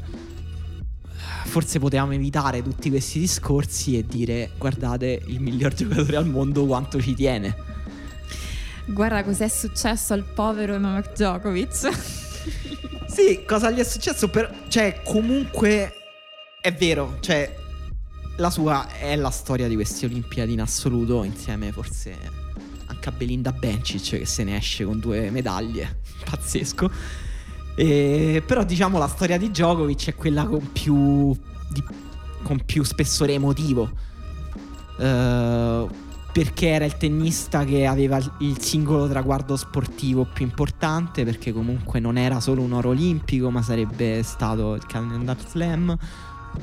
[1.45, 7.01] Forse potevamo evitare tutti questi discorsi e dire guardate il miglior giocatore al mondo quanto
[7.01, 7.68] ci tiene.
[8.85, 12.27] Guarda cos'è successo al povero Novak Djokovic.
[13.09, 14.29] Sì, cosa gli è successo?
[14.29, 14.65] Per...
[14.67, 15.93] Cioè, comunque
[16.61, 17.53] è vero, cioè,
[18.37, 22.15] la sua è la storia di queste Olimpiadi in assoluto, insieme forse
[22.85, 26.89] anche a Belinda Bencic che se ne esce con due medaglie, pazzesco.
[27.75, 31.35] E- però diciamo la storia di Djokovic è quella con più,
[31.69, 31.83] di-
[32.43, 33.89] con più spessore emotivo.
[34.99, 35.87] Eh,
[36.31, 42.17] perché era il tennista che aveva il singolo traguardo sportivo più importante, perché comunque non
[42.17, 45.97] era solo un oro olimpico, ma sarebbe stato il Calendar Slam,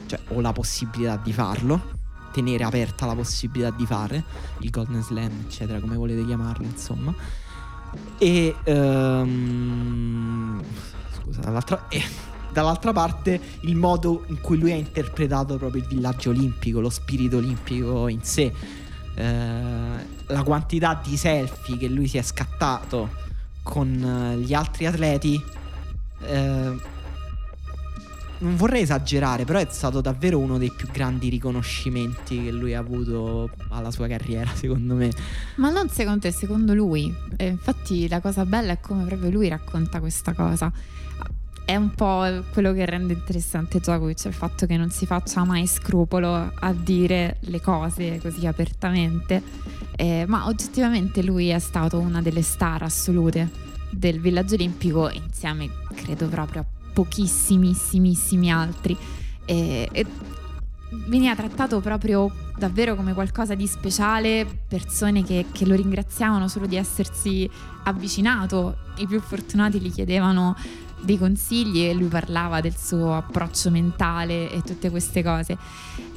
[0.06, 1.94] cioè o la possibilità di farlo,
[2.32, 4.24] tenere aperta la possibilità di fare
[4.60, 7.14] il Golden Slam, eccetera, come volete chiamarlo, insomma.
[8.18, 10.62] E um,
[11.18, 12.02] scusa, dall'altra e,
[12.52, 17.38] dall'altra parte il modo in cui lui ha interpretato proprio il villaggio olimpico, lo spirito
[17.38, 18.84] olimpico in sé
[19.16, 23.10] eh, la quantità di selfie che lui si è scattato
[23.62, 25.42] con eh, gli altri atleti.
[26.20, 26.94] Eh,
[28.38, 32.80] non vorrei esagerare, però è stato davvero uno dei più grandi riconoscimenti che lui ha
[32.80, 35.10] avuto alla sua carriera, secondo me.
[35.56, 37.14] Ma non secondo te, secondo lui.
[37.36, 40.70] Eh, infatti la cosa bella è come proprio lui racconta questa cosa
[41.66, 45.66] è un po' quello che rende interessante Djokovic, il fatto che non si faccia mai
[45.66, 49.42] scrupolo a dire le cose così apertamente,
[49.96, 53.50] eh, ma oggettivamente lui è stato una delle star assolute
[53.90, 58.96] del villaggio olimpico insieme credo proprio a pochissimissimi altri.
[59.44, 60.06] E, e
[61.08, 66.76] veniva trattato proprio davvero come qualcosa di speciale, persone che, che, lo ringraziavano solo di
[66.76, 67.50] essersi
[67.82, 70.56] avvicinato, i più fortunati gli chiedevano
[71.06, 75.56] dei consigli e lui parlava del suo approccio mentale e tutte queste cose.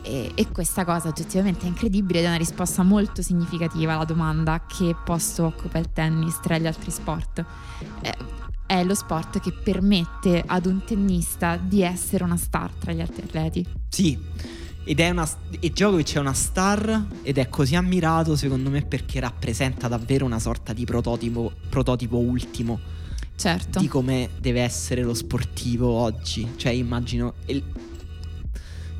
[0.01, 4.65] E, e, questa cosa oggettivamente è incredibile ed è una risposta molto significativa alla domanda
[4.65, 7.45] che posto occupa il tennis tra gli altri sport.
[8.01, 8.15] Eh,
[8.65, 13.23] è lo sport che permette ad un tennista di essere una star tra gli altri
[13.23, 13.65] atleti.
[13.87, 14.17] Sì.
[14.83, 15.27] Ed è una,
[15.59, 20.39] e Djokovic è una star ed è così ammirato secondo me perché rappresenta davvero una
[20.39, 22.79] sorta di prototipo, prototipo ultimo
[23.39, 23.79] certo.
[23.79, 26.53] di come deve essere lo sportivo oggi.
[26.55, 27.35] Cioè, immagino.
[27.45, 27.63] Il...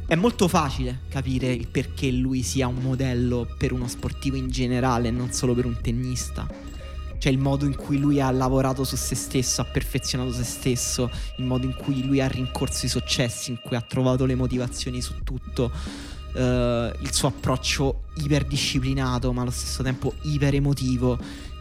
[0.08, 5.12] È molto facile capire il perché lui sia un modello per uno sportivo in generale,
[5.12, 6.48] non solo per un tennista.
[7.20, 11.12] Cioè il modo in cui lui ha lavorato su se stesso, ha perfezionato se stesso,
[11.38, 15.02] il modo in cui lui ha rincorso i successi, in cui ha trovato le motivazioni
[15.02, 15.70] su tutto,
[16.34, 21.20] uh, il suo approccio iperdisciplinato ma allo stesso tempo iper emotivo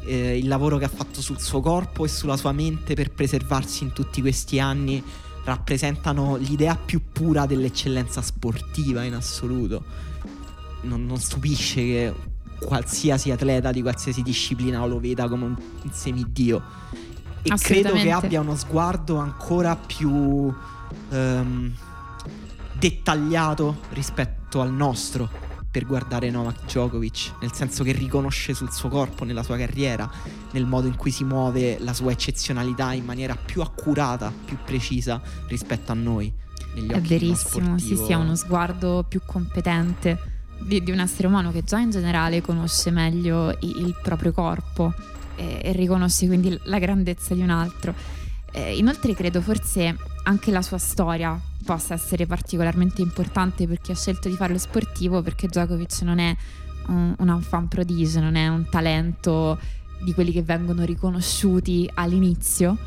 [0.09, 3.85] eh, il lavoro che ha fatto sul suo corpo e sulla sua mente per preservarsi
[3.85, 5.03] in tutti questi anni
[5.45, 9.85] rappresentano l'idea più pura dell'eccellenza sportiva in assoluto.
[10.83, 12.15] Non, non stupisce che
[12.61, 16.63] qualsiasi atleta di qualsiasi disciplina lo veda come un, un semidio.
[17.43, 21.73] E credo che abbia uno sguardo ancora più um,
[22.73, 25.48] dettagliato rispetto al nostro
[25.79, 30.11] per guardare Novak Djokovic, nel senso che riconosce sul suo corpo, nella sua carriera,
[30.51, 35.21] nel modo in cui si muove la sua eccezionalità in maniera più accurata, più precisa
[35.47, 36.33] rispetto a noi.
[36.75, 40.19] È verissimo, sì, sì, ha uno sguardo più competente
[40.59, 44.93] di, di, un essere umano che già in generale conosce meglio il, il proprio corpo
[45.37, 47.95] e, e, riconosce quindi la grandezza di un altro.
[48.51, 53.95] Eh, inoltre credo forse anche la sua storia possa essere particolarmente importante per chi ha
[53.95, 56.35] scelto di fare lo sportivo perché Djokovic non è
[56.87, 59.59] un, un enfant prodigio, non è un talento
[60.01, 62.79] di quelli che vengono riconosciuti all'inizio,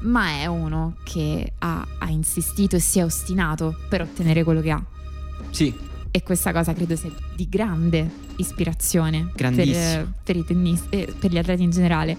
[0.00, 4.70] ma è uno che ha, ha insistito e si è ostinato per ottenere quello che
[4.72, 4.84] ha.
[5.48, 5.74] Sì.
[6.10, 11.38] E questa cosa credo sia di grande ispirazione per, per, i tennisti, eh, per gli
[11.38, 12.18] atleti in generale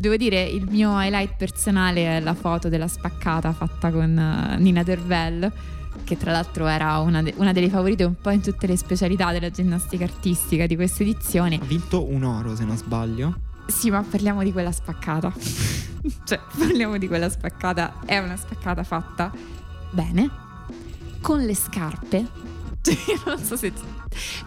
[0.00, 4.82] Devo dire, il mio highlight personale è la foto della spaccata fatta con uh, Nina
[4.82, 5.52] Dervel,
[6.04, 9.30] che tra l'altro era una, de- una, delle favorite un po' in tutte le specialità
[9.30, 11.58] della ginnastica artistica di questa edizione.
[11.60, 13.40] Ha vinto un oro, se non sbaglio.
[13.66, 15.30] Sì, ma parliamo di quella spaccata.
[16.24, 17.96] cioè, parliamo di quella spaccata.
[18.06, 19.30] È una spaccata fatta
[19.90, 20.30] bene,
[21.20, 22.26] con le scarpe.
[22.82, 22.96] Cioè,
[23.26, 23.70] non so se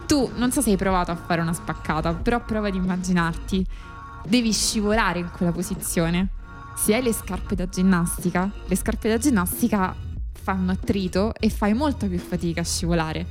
[0.07, 3.63] tu non so se hai provato a fare una spaccata, però prova ad immaginarti
[4.27, 6.29] devi scivolare in quella posizione.
[6.75, 9.95] Se hai le scarpe da ginnastica, le scarpe da ginnastica
[10.31, 13.25] fanno attrito e fai molta più fatica a scivolare.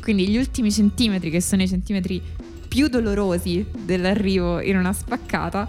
[0.00, 2.22] Quindi gli ultimi centimetri, che sono i centimetri
[2.68, 5.68] più dolorosi dell'arrivo in una spaccata,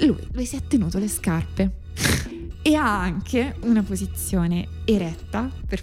[0.00, 1.72] lui, lui si è tenuto le scarpe
[2.62, 5.82] e ha anche una posizione eretta per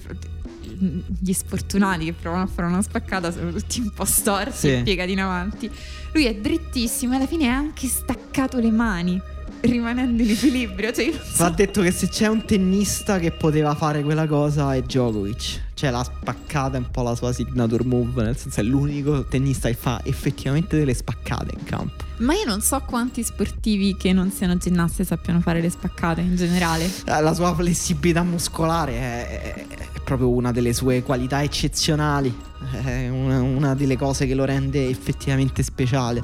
[0.77, 4.71] gli sfortunati che provano a fare una spaccata sono tutti un po' storti sì.
[4.73, 5.69] e piegati in avanti.
[6.13, 9.21] Lui è drittissimo e alla fine ha anche staccato le mani
[9.65, 10.91] rimanendo in equilibrio.
[10.91, 11.43] Cioè, so.
[11.43, 15.63] Va detto che se c'è un tennista che poteva fare quella cosa è Djokovic.
[15.73, 19.67] Cioè l'ha spaccata è un po' la sua signature move, nel senso è l'unico tennista
[19.67, 22.03] che fa effettivamente delle spaccate in campo.
[22.17, 26.37] Ma io non so quanti sportivi che non siano ginnasti sappiano fare le spaccate in
[26.37, 26.85] generale.
[26.85, 32.33] Eh, la sua flessibilità muscolare è, è proprio una delle sue qualità eccezionali,
[32.71, 36.23] è una, una, delle cose che lo rende effettivamente speciale.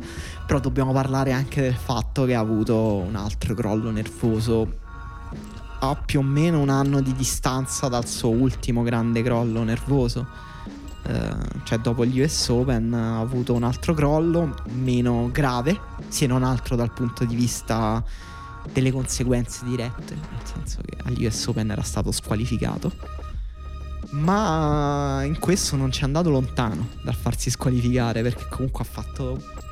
[0.52, 4.80] Però dobbiamo parlare anche del fatto che ha avuto un altro crollo nervoso
[5.80, 10.28] a più o meno un anno di distanza dal suo ultimo grande crollo nervoso.
[11.04, 15.80] Eh, cioè dopo gli US Open ha avuto un altro crollo meno grave,
[16.10, 18.04] se non altro dal punto di vista
[18.74, 22.92] delle conseguenze dirette, nel senso che agli US Open era stato squalificato.
[24.10, 29.70] Ma in questo non ci è andato lontano dal farsi squalificare perché comunque ha fatto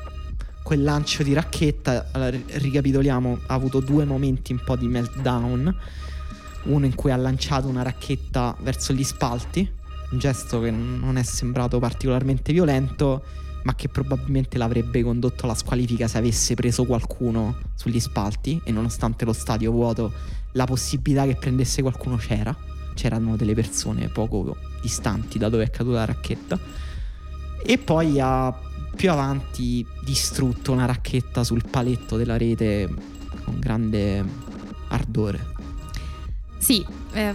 [0.70, 2.10] quel lancio di racchetta.
[2.12, 5.76] Allora, ricapitoliamo, ha avuto due momenti un po' di meltdown.
[6.62, 9.68] Uno in cui ha lanciato una racchetta verso gli spalti,
[10.12, 13.24] un gesto che non è sembrato particolarmente violento
[13.62, 19.24] ma che probabilmente l'avrebbe condotto alla squalifica se avesse preso qualcuno sugli spalti e nonostante
[19.24, 20.12] lo stadio vuoto
[20.52, 22.56] la possibilità che prendesse qualcuno c'era,
[22.94, 26.58] c'erano delle persone poco distanti da dove è caduta la racchetta
[27.62, 32.88] e poi ha più avanti distrutto una racchetta sul paletto della rete
[33.44, 34.24] con grande
[34.88, 35.46] ardore.
[36.58, 37.34] Sì, eh,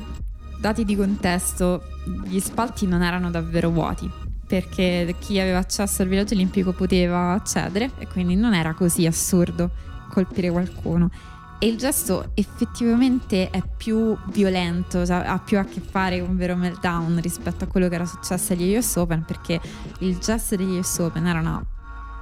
[0.60, 1.84] dati di contesto,
[2.26, 7.91] gli spalti non erano davvero vuoti perché chi aveva accesso al villaggio olimpico poteva accedere
[7.97, 9.72] e quindi non era così assurdo
[10.10, 11.10] colpire qualcuno.
[11.58, 16.38] E il gesto effettivamente è più violento, cioè ha più a che fare con un
[16.38, 19.60] vero meltdown rispetto a quello che era successo agli US Open, perché
[19.99, 21.66] il gesto degli US Open era una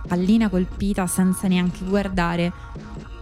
[0.08, 2.52] pallina colpita senza neanche guardare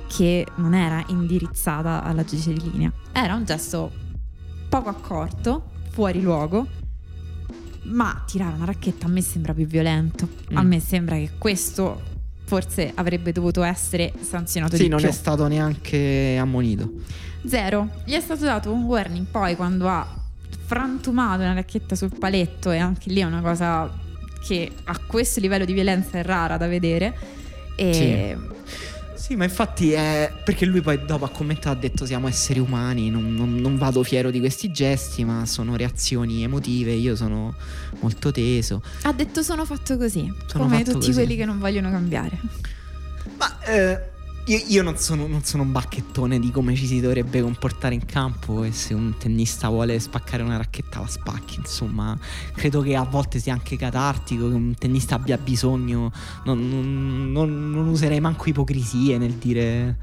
[0.07, 2.91] che non era indirizzata alla giudice di linea.
[3.13, 3.91] Era un gesto
[4.67, 6.67] poco accorto, fuori luogo,
[7.83, 10.27] ma tirare una racchetta a me sembra più violento.
[10.51, 10.57] Mm.
[10.57, 12.10] A me sembra che questo
[12.51, 14.97] forse avrebbe dovuto essere sanzionato sì, di più.
[14.97, 16.91] Sì, non è stato neanche ammonito.
[17.45, 17.87] Zero.
[18.03, 20.05] Gli è stato dato un warning poi quando ha
[20.65, 23.89] frantumato una racchetta sul paletto e anche lì è una cosa
[24.45, 27.17] che a questo livello di violenza è rara da vedere.
[27.77, 28.59] E sì.
[29.15, 33.09] Sì, ma infatti è perché lui poi dopo ha commentato, ha detto siamo esseri umani,
[33.09, 37.55] non, non, non, vado fiero di questi gesti, ma sono reazioni emotive, io sono
[38.01, 38.81] molto teso.
[39.03, 41.13] Ha detto sono fatto così, sono come fatto tutti così.
[41.13, 42.39] quelli che non vogliono cambiare.
[43.37, 44.11] Ma eh,
[44.45, 48.05] io, io non, sono, non, sono, un bacchettone di come ci si dovrebbe comportare in
[48.05, 52.17] campo e se un tennista vuole spaccare una racchetta la spacchi, insomma,
[52.53, 56.11] credo che a volte sia anche catartico, che un tennista abbia bisogno,
[56.45, 59.97] non, non, non userei manco ipocrisie nel dire...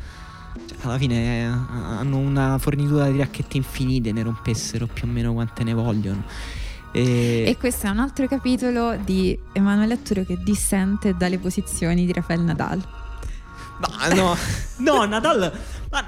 [0.67, 5.33] Cioè, alla fine eh, hanno una fornitura di racchette infinite, ne rompessero più o meno
[5.33, 6.25] quante ne vogliono.
[6.93, 7.45] E...
[7.47, 7.57] e...
[7.57, 12.83] questo è un altro capitolo di Emanuele Atturo che dissente dalle posizioni di Rafael Nadal.
[13.79, 14.37] No, no,
[14.79, 15.53] no Nadal,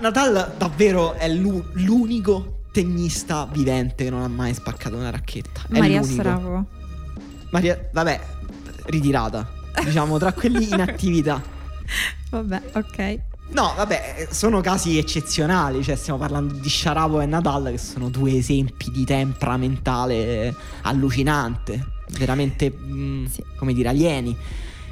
[0.01, 5.63] Nadal davvero è l'unico tennista vivente che non ha mai spaccato una racchetta.
[5.69, 6.23] È Maria l'unico.
[6.23, 6.67] Saravo.
[7.51, 8.21] Maria, vabbè,
[8.87, 9.49] ritirata.
[9.85, 11.41] Diciamo, tra quelli in attività.
[12.31, 13.21] Vabbè, ok.
[13.53, 18.37] No, vabbè, sono casi eccezionali, cioè stiamo parlando di Sharapova e Nadal che sono due
[18.37, 23.45] esempi di tempra mentale allucinante, veramente, mh, mm, sì.
[23.57, 24.37] come dire, alieni.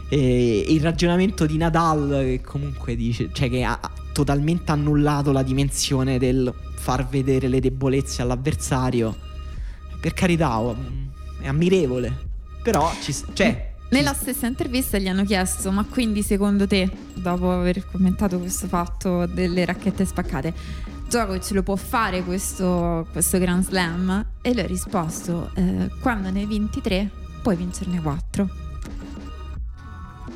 [0.08, 3.78] E il ragionamento di Nadal che comunque dice, cioè che ha
[4.12, 9.16] totalmente annullato la dimensione del far vedere le debolezze all'avversario.
[10.00, 10.76] Per carità, oh,
[11.40, 12.26] è ammirevole.
[12.60, 17.86] Però ci, cioè, nella stessa intervista gli hanno chiesto: Ma quindi secondo te, dopo aver
[17.90, 20.52] commentato questo fatto delle racchette spaccate,
[21.06, 24.26] Djokovic lo può fare questo, questo Grand Slam?
[24.42, 27.10] E lui ha risposto: eh, Quando ne hai 23,
[27.42, 28.48] puoi vincerne 4.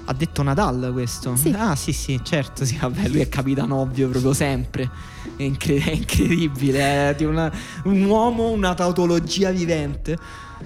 [0.04, 1.36] Ha detto Nadal questo?
[1.36, 1.54] Sì.
[1.56, 4.90] Ah sì sì, certo, sì, vabbè, lui è capitano ovvio proprio sempre.
[5.36, 7.52] È, incred- è incredibile, è di una,
[7.84, 10.18] un uomo, una tautologia vivente.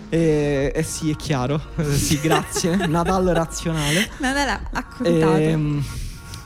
[0.09, 1.61] Eh, eh sì, è chiaro.
[1.77, 2.87] Eh, sì, grazie.
[2.87, 4.09] Nadal razionale.
[4.19, 5.37] Nadal accontato.
[5.37, 5.85] Ehm,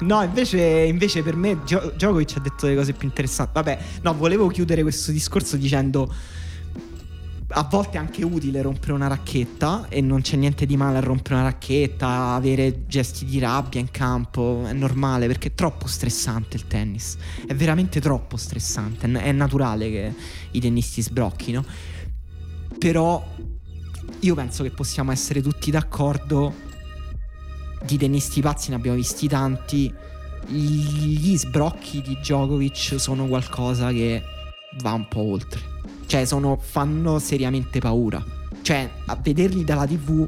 [0.01, 3.53] no, invece, invece, per me Gio- Djokovic ha detto delle cose più interessanti.
[3.55, 6.13] Vabbè, no, volevo chiudere questo discorso dicendo
[7.53, 11.01] a volte è anche utile rompere una racchetta e non c'è niente di male a
[11.01, 16.57] rompere una racchetta, avere gesti di rabbia in campo, è normale perché è troppo stressante
[16.57, 20.15] il tennis, è veramente troppo stressante, è naturale che
[20.53, 21.65] i tennisti sbrocchino,
[22.81, 23.23] però
[24.21, 26.55] io penso che possiamo essere tutti d'accordo,
[27.85, 29.93] di tennisti pazzi ne abbiamo visti tanti,
[30.47, 34.23] gli sbrocchi di Djokovic sono qualcosa che
[34.81, 35.61] va un po' oltre.
[36.07, 38.25] Cioè, sono, fanno seriamente paura.
[38.63, 40.27] Cioè, a vederli dalla TV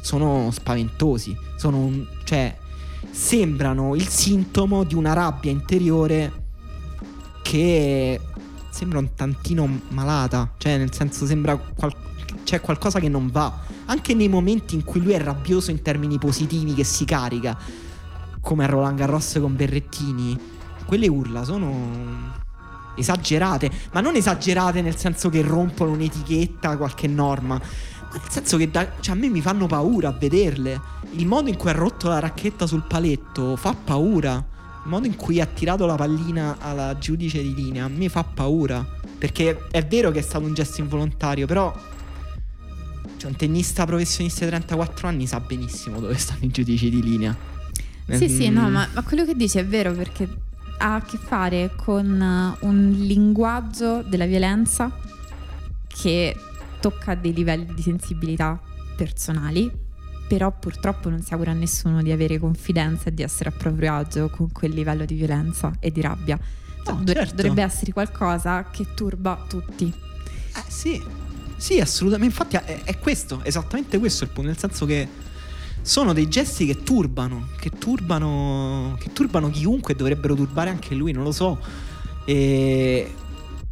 [0.00, 1.36] sono spaventosi.
[1.56, 2.56] Sono, cioè,
[3.10, 6.46] sembrano il sintomo di una rabbia interiore
[7.42, 8.20] che
[8.70, 11.94] sembra un tantino malata, cioè nel senso sembra qual-
[12.44, 16.18] c'è qualcosa che non va, anche nei momenti in cui lui è rabbioso in termini
[16.18, 17.58] positivi che si carica,
[18.40, 20.38] come a Roland Garros con Berrettini,
[20.86, 22.36] quelle urla sono
[22.96, 27.60] esagerate, ma non esagerate nel senso che rompono un'etichetta, qualche norma, ma
[28.12, 30.80] nel senso che da, cioè, a me mi fanno paura a vederle.
[31.12, 34.42] Il modo in cui ha rotto la racchetta sul paletto fa paura.
[34.88, 38.24] Il modo in cui ha tirato la pallina alla giudice di linea a me fa
[38.24, 38.82] paura.
[39.18, 41.76] Perché è vero che è stato un gesto involontario, però
[43.18, 47.36] cioè, un tennista professionista di 34 anni sa benissimo dove stanno i giudici di linea.
[48.08, 48.28] Sì, mm.
[48.28, 48.72] sì, no, Mm.
[48.72, 50.26] ma, ma quello che dici è vero perché
[50.78, 54.90] ha a che fare con uh, un linguaggio della violenza
[55.86, 56.34] che
[56.80, 58.58] tocca dei livelli di sensibilità
[58.96, 59.70] personali,
[60.28, 63.94] però purtroppo non si augura a nessuno di avere confidenza e di essere a proprio
[63.94, 66.38] agio con quel livello di violenza e di rabbia.
[66.84, 67.34] Cioè, No, dov- certo.
[67.36, 69.92] Dovrebbe essere qualcosa che turba tutti.
[70.54, 71.02] Eh sì,
[71.56, 72.34] sì, assolutamente.
[72.36, 75.08] Infatti è, è questo, esattamente questo il punto, nel senso che
[75.80, 81.24] sono dei gesti che turbano, che turbano, che turbano chiunque, dovrebbero turbare anche lui, non
[81.24, 81.58] lo so.
[82.26, 83.14] E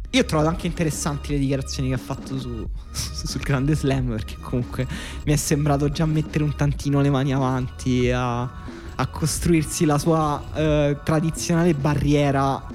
[0.09, 4.37] io ho trovato anche interessanti le dichiarazioni che ha fatto su- sul Grande Slam, perché
[4.39, 4.87] comunque
[5.25, 10.41] mi è sembrato già mettere un tantino le mani avanti a, a costruirsi la sua
[10.53, 12.65] eh, tradizionale barriera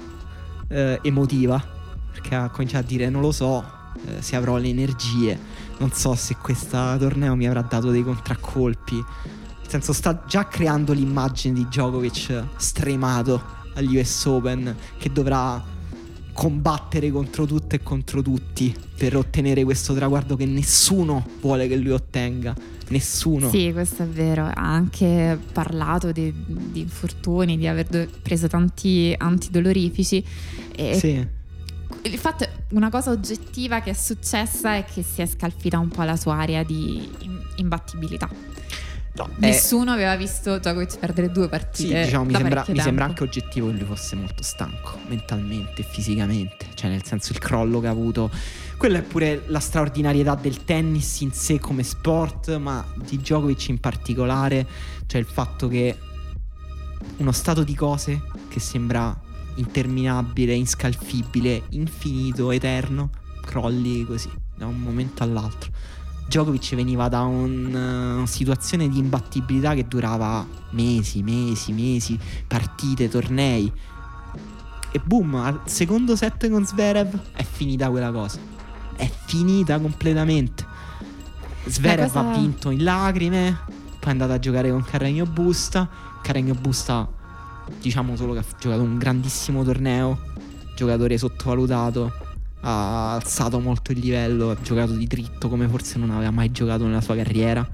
[0.67, 1.71] eh, emotiva.
[2.11, 3.65] Perché ha cominciato a dire: Non lo so
[4.05, 5.37] eh, se avrò le energie,
[5.79, 8.95] non so se questo torneo mi avrà dato dei contraccolpi.
[8.95, 15.72] Nel senso, sta già creando l'immagine di Djokovic stremato agli US Open che dovrà
[16.33, 21.91] combattere contro tutto e contro tutti per ottenere questo traguardo che nessuno vuole che lui
[21.91, 22.55] ottenga.
[22.89, 23.49] Nessuno.
[23.49, 24.45] Sì, questo è vero.
[24.45, 30.23] Ha anche parlato di, di infortuni, di aver do- preso tanti antidolorifici.
[30.75, 31.41] E Sì.
[32.05, 36.03] Il fatto, una cosa oggettiva che è successa è che si è scalfita un po'
[36.03, 38.29] la sua area di im- imbattibilità.
[39.15, 42.03] No, eh, Nessuno aveva visto Djokovic perdere due Sì, partite.
[42.05, 46.65] diciamo, mi, sembra, mi sembra anche oggettivo che lui fosse molto stanco mentalmente e fisicamente.
[46.73, 48.31] Cioè, nel senso, il crollo che ha avuto.
[48.75, 53.79] Quella è pure la straordinarietà del tennis in sé come sport, ma di Djokovic in
[53.79, 54.65] particolare.
[55.05, 55.95] Cioè, il fatto che
[57.17, 59.15] uno stato di cose che sembra
[59.55, 63.11] interminabile, inscalfibile, infinito, eterno,
[63.45, 65.71] crolli così da un momento all'altro.
[66.33, 72.17] Djokovic veniva da eh, una situazione di imbattibilità che durava mesi, mesi, mesi,
[72.47, 73.71] partite, tornei.
[74.91, 78.39] E boom, al secondo set con Zverev è finita quella cosa.
[78.95, 80.65] È finita completamente.
[81.65, 83.59] Zverev cosa- ha vinto in lacrime,
[83.99, 85.87] poi è andato a giocare con Carregno Busta.
[86.23, 87.07] Carregno Busta,
[87.79, 90.19] diciamo solo che ha giocato un grandissimo torneo,
[90.75, 92.11] giocatore sottovalutato,
[92.65, 96.85] ha alzato molto il livello, ha giocato di dritto come forse non aveva mai giocato
[96.85, 97.67] nella sua carriera,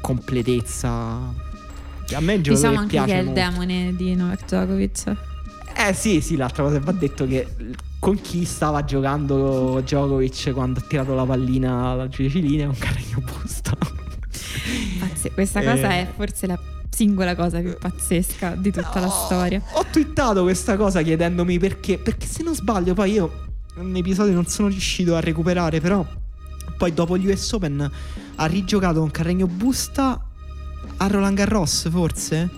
[0.00, 0.88] completezza.
[0.90, 3.40] A me è un giocatore Diciamo che anche piace che è il molto.
[3.40, 5.16] demone di Novak Djokovic.
[5.88, 7.48] Eh sì, sì, l'altra cosa che va detto è che
[7.98, 12.76] con chi stava giocando Djokovic quando ha tirato la pallina alla giudice di linea con
[12.78, 13.76] Carregno Busta.
[14.98, 15.64] Pazze- questa Eh.
[15.64, 16.58] cosa è forse la
[16.90, 19.62] singola cosa più pazzesca di tutta la Oh, storia.
[19.72, 21.96] Ho twittato questa cosa chiedendomi perché.
[21.98, 23.32] Perché se non sbaglio, poi io
[23.74, 26.04] un episodio non sono riuscito a recuperare, però
[26.76, 27.90] poi dopo gli US Open
[28.34, 30.20] ha rigiocato con Carregno Busta
[30.96, 32.50] a Roland Garros, forse?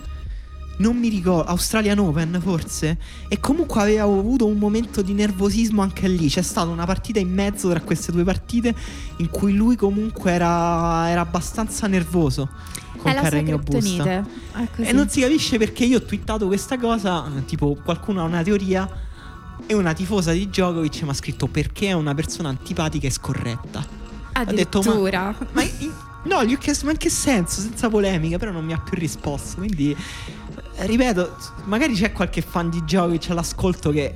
[0.77, 2.97] Non mi ricordo, Australian Open forse?
[3.29, 6.27] E comunque aveva avuto un momento di nervosismo anche lì.
[6.27, 8.75] C'è stata una partita in mezzo tra queste due partite
[9.17, 12.49] in cui lui comunque era, era abbastanza nervoso
[12.97, 14.27] con È Carregno Busta.
[14.75, 19.04] E non si capisce perché io ho twittato questa cosa, tipo qualcuno ha una teoria
[19.65, 23.85] e una tifosa di Djokovic mi ha scritto perché è una persona antipatica e scorretta.
[24.33, 25.37] Ha detto ma, Addirittura.
[25.53, 25.93] ma in-
[26.23, 28.97] no, gli ho chiesto ma in che senso, senza polemica, però non mi ha più
[28.97, 29.95] risposto, quindi
[30.77, 34.15] eh, ripeto, magari c'è qualche fan di Djokovic all'ascolto che,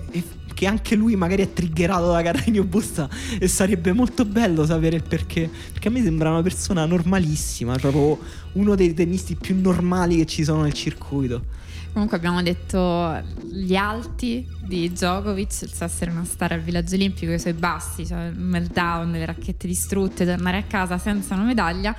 [0.53, 3.07] che anche lui magari è triggerato da Carregno Busta
[3.39, 8.19] e sarebbe molto bello sapere il perché, perché a me sembra una persona normalissima, proprio
[8.53, 11.57] uno dei tennisti più normali che ci sono nel circuito.
[11.99, 13.21] Comunque abbiamo detto
[13.51, 18.27] gli alti di Djokovic, il essere una star al villaggio olimpico, i suoi bassi, cioè
[18.27, 21.93] il meltdown, le racchette distrutte, tornare a casa senza una medaglia.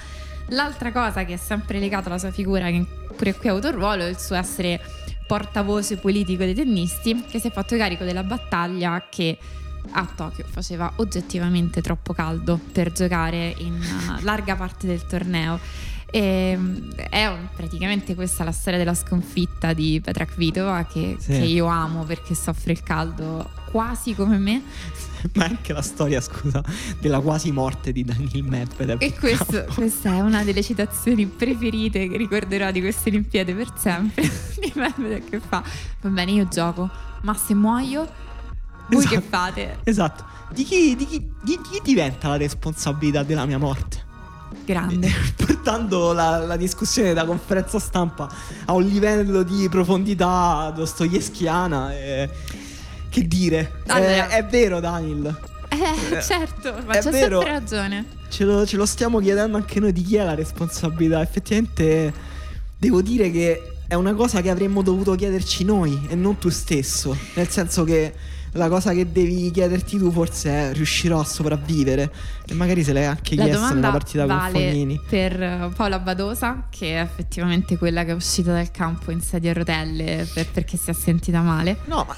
[0.48, 2.82] L'altra cosa che è sempre legata alla sua figura, che
[3.14, 4.80] pure qui ha avuto un ruolo, è il suo essere
[5.26, 9.36] portavoce politico dei tennisti, che si è fatto carico della battaglia che
[9.92, 15.58] a Tokyo faceva oggettivamente troppo caldo per giocare in uh, larga parte del torneo.
[16.10, 21.32] E, mm, è praticamente questa la storia della sconfitta di Petra Kvitova che, Sì.
[21.32, 24.62] che io amo perché soffre il caldo quasi come me
[25.34, 26.62] ma anche la storia, scusa,
[26.98, 29.00] della quasi morte di Daniel Medvedev.
[29.00, 34.22] E questo, questa è una delle citazioni preferite che ricorderò di queste Olimpiadi per sempre.
[34.58, 35.62] di Medvedev che fa,
[36.00, 36.88] va bene, io gioco,
[37.22, 38.08] ma se muoio,
[38.88, 39.78] voi esatto, che fate?
[39.84, 40.24] Esatto.
[40.52, 44.08] Di chi, di, chi, di chi diventa la responsabilità della mia morte?
[44.64, 45.10] Grande.
[45.36, 48.28] Portando la, la, discussione da conferenza stampa
[48.66, 51.94] a un livello di profondità dostoevskiana.
[51.94, 52.28] E...
[53.08, 53.82] Che dire?
[53.86, 55.38] Allora, è, è, vero, Daniel.
[55.68, 57.40] Eh, certo, ma c'è vero.
[57.40, 58.06] sempre ragione.
[58.28, 61.20] Ce lo, ce lo stiamo chiedendo anche noi di chi è la responsabilità.
[61.20, 62.12] Effettivamente,
[62.76, 67.16] devo dire che è una cosa che avremmo dovuto chiederci noi e non tu stesso.
[67.34, 68.14] Nel senso che
[68.52, 72.12] la cosa che devi chiederti tu forse è riuscirò a sopravvivere?
[72.46, 75.00] E magari se l'hai anche la chiesto nella partita vale con Fognini.
[75.08, 79.54] per Paola Badosa che è effettivamente quella che è uscita dal campo in sedia a
[79.54, 81.78] rotelle per, perché si è sentita male.
[81.84, 82.16] No ma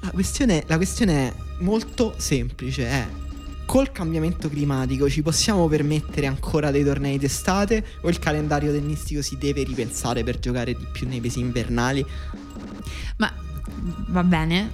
[0.00, 3.06] la questione, la questione è molto semplice è
[3.66, 9.36] col cambiamento climatico ci possiamo permettere ancora dei tornei d'estate o il calendario tennistico si
[9.36, 12.02] deve ripensare per giocare di più nei mesi invernali?
[13.18, 13.30] Ma
[14.08, 14.72] va bene,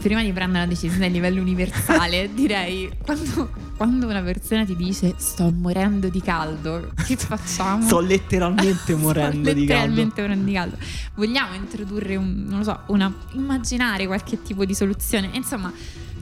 [0.00, 5.14] prima di prendere una decisione a livello universale, direi quando, quando, una persona ti dice
[5.16, 7.84] sto morendo di caldo, che facciamo?
[7.86, 9.94] Sto letteralmente morendo Sto di caldo.
[9.94, 10.76] Letteralmente morendo di caldo.
[11.14, 15.72] Vogliamo introdurre un, non lo so, una, immaginare qualche tipo di soluzione, insomma...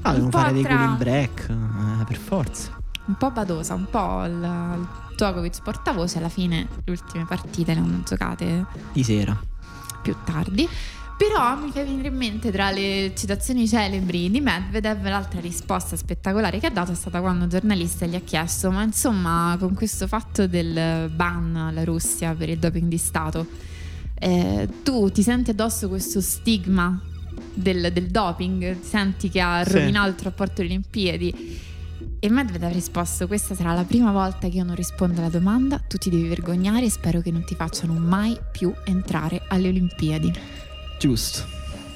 [0.05, 2.77] Ah, devono fare dei cooling break, eh, per forza.
[3.05, 7.81] Un po' badosa, un po' il, il Djokovic portavoce, alla fine le ultime partite le
[7.81, 8.67] hanno giocate...
[8.93, 9.41] Di sera.
[10.03, 10.69] Più tardi.
[11.25, 16.59] Però mi fa venire in mente tra le citazioni celebri di Medvedev l'altra risposta spettacolare
[16.59, 20.09] che ha dato è stata quando un giornalista gli ha chiesto ma insomma con questo
[20.09, 23.47] fatto del ban alla Russia per il doping di Stato
[24.19, 27.01] eh, tu ti senti addosso questo stigma
[27.55, 28.81] del, del doping?
[28.81, 30.17] Ti senti che ha rovinato sì.
[30.17, 31.61] il rapporto alle Olimpiadi?
[32.19, 35.79] E Medvedev ha risposto: Questa sarà la prima volta che io non rispondo alla domanda.
[35.79, 40.62] Tu ti devi vergognare e spero che non ti facciano mai più entrare alle Olimpiadi.
[41.03, 41.45] Giusto.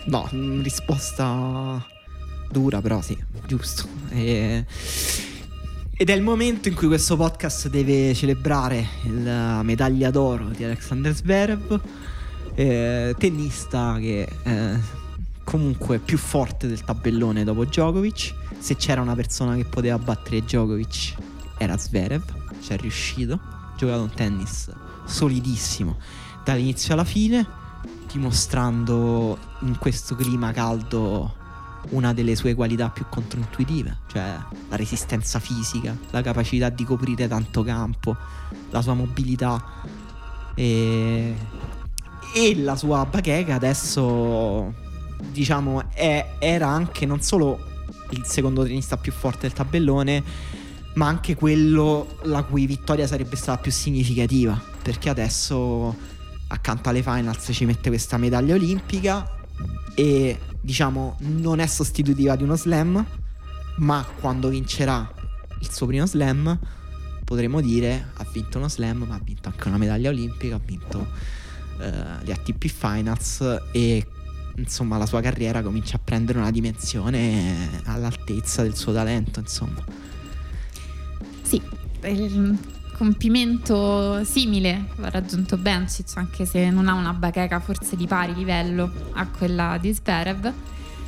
[0.07, 1.81] No, mm, risposta
[2.51, 3.87] dura, però sì, giusto.
[4.09, 4.65] E...
[5.97, 8.85] Ed è il momento in cui questo podcast deve celebrare
[9.23, 11.81] la medaglia d'oro di Alexander Zverev,
[12.57, 14.77] eh, tennista che eh,
[15.45, 18.35] comunque è più forte del tabellone dopo Djokovic.
[18.59, 21.15] Se c'era una persona che poteva battere Djokovic
[21.59, 22.25] era Zverev,
[22.61, 23.35] ci è riuscito.
[23.35, 24.69] Ha giocato un tennis
[25.05, 25.97] solidissimo
[26.43, 27.66] dall'inizio alla fine
[28.11, 31.45] dimostrando in questo clima caldo
[31.91, 34.37] una delle sue qualità più controintuitive, cioè
[34.69, 38.17] la resistenza fisica, la capacità di coprire tanto campo,
[38.71, 39.63] la sua mobilità
[40.55, 41.35] e,
[42.35, 44.73] e la sua bacheca adesso
[45.31, 47.59] diciamo è, era anche non solo
[48.11, 50.23] il secondo tenista più forte del tabellone,
[50.95, 55.95] ma anche quello la cui vittoria sarebbe stata più significativa, perché adesso
[56.49, 59.39] accanto alle finals ci mette questa medaglia olimpica
[59.95, 63.05] e diciamo non è sostitutiva di uno slam,
[63.79, 65.13] ma quando vincerà
[65.61, 66.59] il suo primo slam
[67.25, 71.07] potremo dire ha vinto uno slam, ma ha vinto anche una medaglia olimpica, ha vinto
[71.81, 74.07] eh, le ATP Finals e
[74.57, 79.85] insomma la sua carriera comincia a prendere una dimensione all'altezza del suo talento, insomma.
[81.43, 81.61] Sì,
[82.97, 88.91] compimento simile ha raggiunto Bencic, anche se non ha una bacheca forse di pari livello
[89.13, 90.53] a quella di Zverev.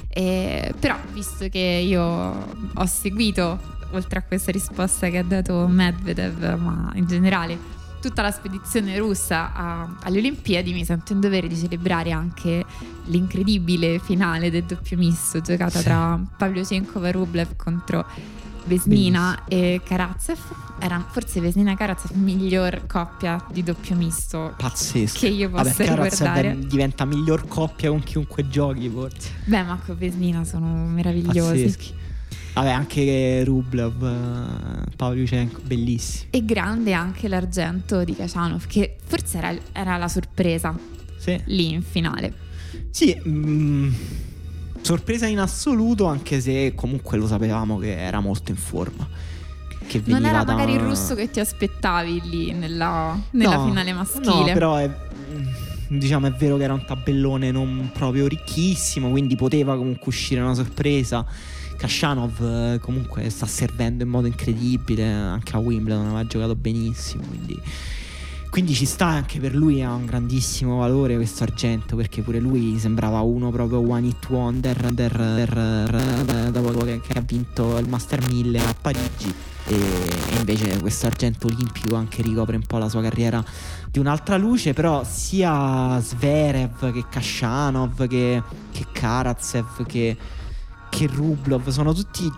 [0.08, 2.02] E, però, visto che io
[2.74, 3.58] ho seguito,
[3.92, 9.52] oltre a questa risposta che ha dato Medvedev, ma in generale tutta la spedizione russa
[9.54, 12.64] a, alle Olimpiadi, mi sento in dovere di celebrare anche
[13.06, 18.06] l'incredibile finale del doppio misto giocata tra Pavlyuchenkova e Rublev contro
[18.64, 20.38] Vesnina e Karatsev.
[20.80, 25.18] Era forse Vesnina e Karatsev miglior coppia di doppio misto Pazzesco.
[25.18, 26.58] che io possa Vabbè, ricordare.
[26.58, 29.30] diventa miglior coppia con chiunque giochi forse.
[29.44, 31.62] Beh, ma con Vesnina sono meravigliosi.
[31.62, 31.94] Pazzeschi.
[32.54, 36.30] Vabbè, anche Rublev, Pavlyuchenko, bellissimo.
[36.30, 40.76] E grande anche l'argento di Kachanov, che forse era, era la sorpresa
[41.18, 41.40] sì.
[41.46, 42.46] lì in finale.
[42.90, 43.92] Sì, mm,
[44.88, 49.06] Sorpresa in assoluto, anche se comunque lo sapevamo che era molto in forma.
[49.86, 50.54] Che non era da...
[50.54, 54.46] magari il russo che ti aspettavi lì nella, nella no, finale maschile.
[54.46, 54.90] No, però è,
[55.88, 60.54] diciamo è vero che era un tabellone non proprio ricchissimo, quindi poteva comunque uscire una
[60.54, 61.22] sorpresa.
[61.76, 67.60] Kashanov eh, comunque sta servendo in modo incredibile, anche a Wimbledon aveva giocato benissimo, quindi
[68.50, 72.78] quindi ci sta anche per lui ha un grandissimo valore questo argento perché pure lui
[72.78, 78.26] sembrava uno proprio one hit wonder der, der, der, dopo che, ha vinto il Master
[78.26, 79.34] 1000 a Parigi.
[79.66, 83.44] E, e invece questo argento olimpico anche ricopre un po' la sua carriera
[83.90, 88.42] di un'altra luce però sia Zverev che Kashanov che,
[88.72, 90.16] che Karatsev che,
[90.88, 92.30] che Rublov sono tutti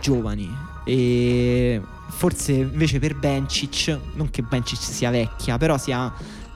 [0.00, 0.48] giovani.
[0.84, 1.80] E
[2.10, 6.12] forse invece per Bencic, non che Bencic sia vecchia, però sia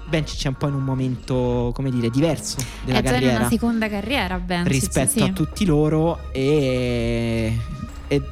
[0.07, 3.33] Bencic è un po' in un momento, come dire, diverso della è carriera.
[3.33, 5.23] in una seconda carriera Bencic, rispetto sì.
[5.23, 7.59] a tutti loro e,
[8.09, 8.23] ed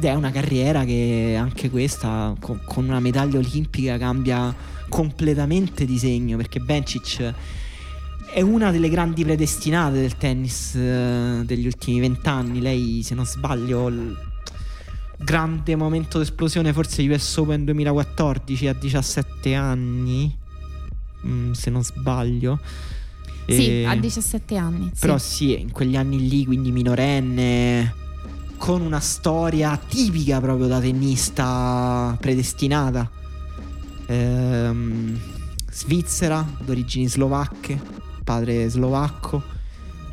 [0.00, 4.54] è una carriera che anche questa con, con una medaglia olimpica cambia
[4.88, 7.34] completamente di segno perché Bencic
[8.32, 12.60] è una delle grandi predestinate del tennis eh, degli ultimi vent'anni.
[12.60, 13.90] Lei, se non sbaglio,
[15.18, 20.36] grande momento d'esplosione forse US Open 2014 a 17 anni,
[21.26, 22.58] mm, se non sbaglio.
[23.46, 24.90] Sì, E- a 17 anni.
[24.92, 25.00] sì.
[25.00, 27.94] Però sì, in quegli anni lì, quindi minorenne,
[28.56, 33.08] con una storia tipica proprio da tennista predestinata.
[34.06, 35.18] Ehm,
[35.70, 37.78] Svizzera, d'origini slovacche,
[38.24, 39.42] padre slovacco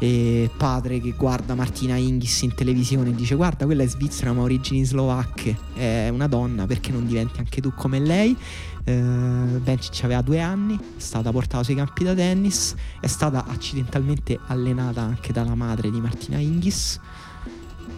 [0.03, 4.41] e padre che guarda Martina Hingis in televisione e dice guarda quella è svizzera ma
[4.41, 8.35] origini slovacche, è una donna perché non diventi anche tu come lei?
[8.83, 14.37] Eh, Bencic aveva due anni, è stata portata sui campi da tennis, è stata accidentalmente
[14.47, 16.99] allenata anche dalla madre di Martina Hingis.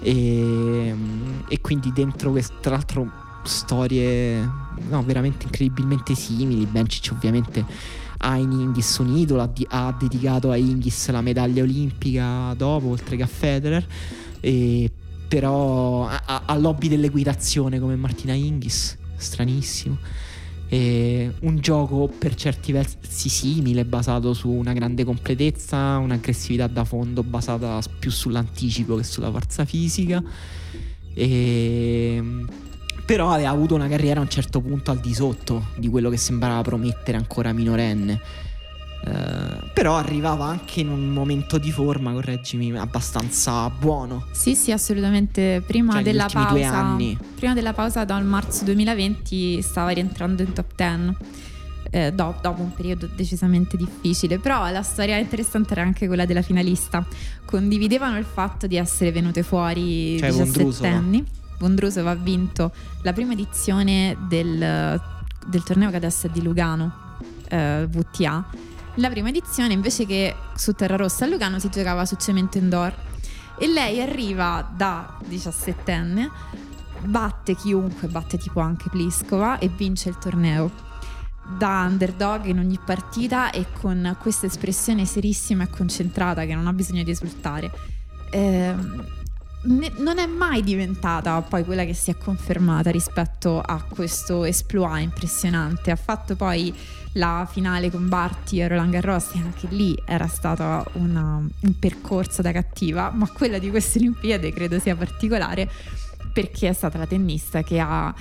[0.02, 0.96] E,
[1.48, 3.10] e quindi dentro questo, tra l'altro
[3.46, 4.48] storie
[4.90, 7.66] no, veramente incredibilmente simili, Bencic ovviamente
[8.18, 12.88] ha in Hingis un idolo, ha, di- ha dedicato a Hingis la medaglia olimpica dopo,
[12.88, 13.86] oltre che a Federer,
[14.40, 14.92] e
[15.28, 19.98] però ha, ha- l'hobby dell'equitazione come Martina Hingis, stranissimo.
[20.68, 27.22] E un gioco per certi versi simile, basato su una grande completezza, un'aggressività da fondo
[27.24, 30.24] basata più sull'anticipo che sulla forza fisica.
[31.14, 32.24] E...
[33.06, 36.18] Però aveva avuto una carriera a un certo punto al di sotto di quello che
[36.18, 38.20] sembrava promettere ancora minorenne.
[39.06, 44.26] Eh, però arrivava anche in un momento di forma, correggimi, abbastanza buono.
[44.32, 45.62] Sì, sì, assolutamente.
[45.66, 46.96] Prima Cioè, della pausa,
[47.36, 51.16] prima della pausa dal marzo 2020 stava rientrando in top 10.
[51.92, 56.42] eh, do- dopo un periodo decisamente difficile, però la storia interessante era anche quella della
[56.42, 57.06] finalista.
[57.46, 60.90] Condividevano il fatto di essere venute fuori Cioè, 17 Vondrusova.
[60.90, 61.24] anni.
[61.58, 65.02] Vondrusova ha vinto la prima edizione del,
[65.46, 67.18] del torneo che adesso è di Lugano,
[67.50, 68.46] eh, VTA.
[68.96, 72.94] La prima edizione invece che su Terra Rossa a Lugano si giocava su cemento indoor
[73.58, 76.30] e lei arriva da 17enne,
[77.04, 80.72] batte chiunque, batte tipo anche Pliskova e vince il torneo.
[81.58, 86.74] Da underdog in ogni partita e con questa espressione serissima e concentrata che non ha
[86.74, 87.72] bisogno di esultare.
[88.32, 89.06] Ehm,
[89.66, 95.04] ne- non è mai diventata poi quella che si è confermata rispetto a questo exploit
[95.04, 95.92] impressionante.
[95.92, 96.74] Ha fatto poi
[97.14, 102.42] la finale con Barty e Roland Garros e anche lì era stato una- un percorso
[102.42, 105.70] da cattiva, ma quella di queste Olimpiadi credo sia particolare
[106.34, 108.14] perché è stata la tennista che ha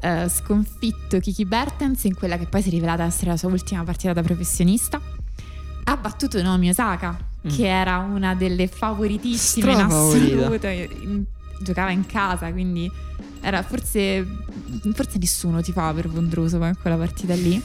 [0.00, 3.84] eh, sconfitto Kiki Bertens in quella che poi si è rivelata essere la sua ultima
[3.84, 5.00] partita da professionista.
[5.84, 7.16] Ha battuto Naomi Osaka,
[7.46, 7.50] Mm.
[7.50, 10.58] che era una delle favoritissime in assoluto.
[11.60, 12.90] giocava in casa, quindi
[13.40, 14.26] era forse,
[14.94, 17.62] forse nessuno ti fa per Vondrusova in quella partita lì.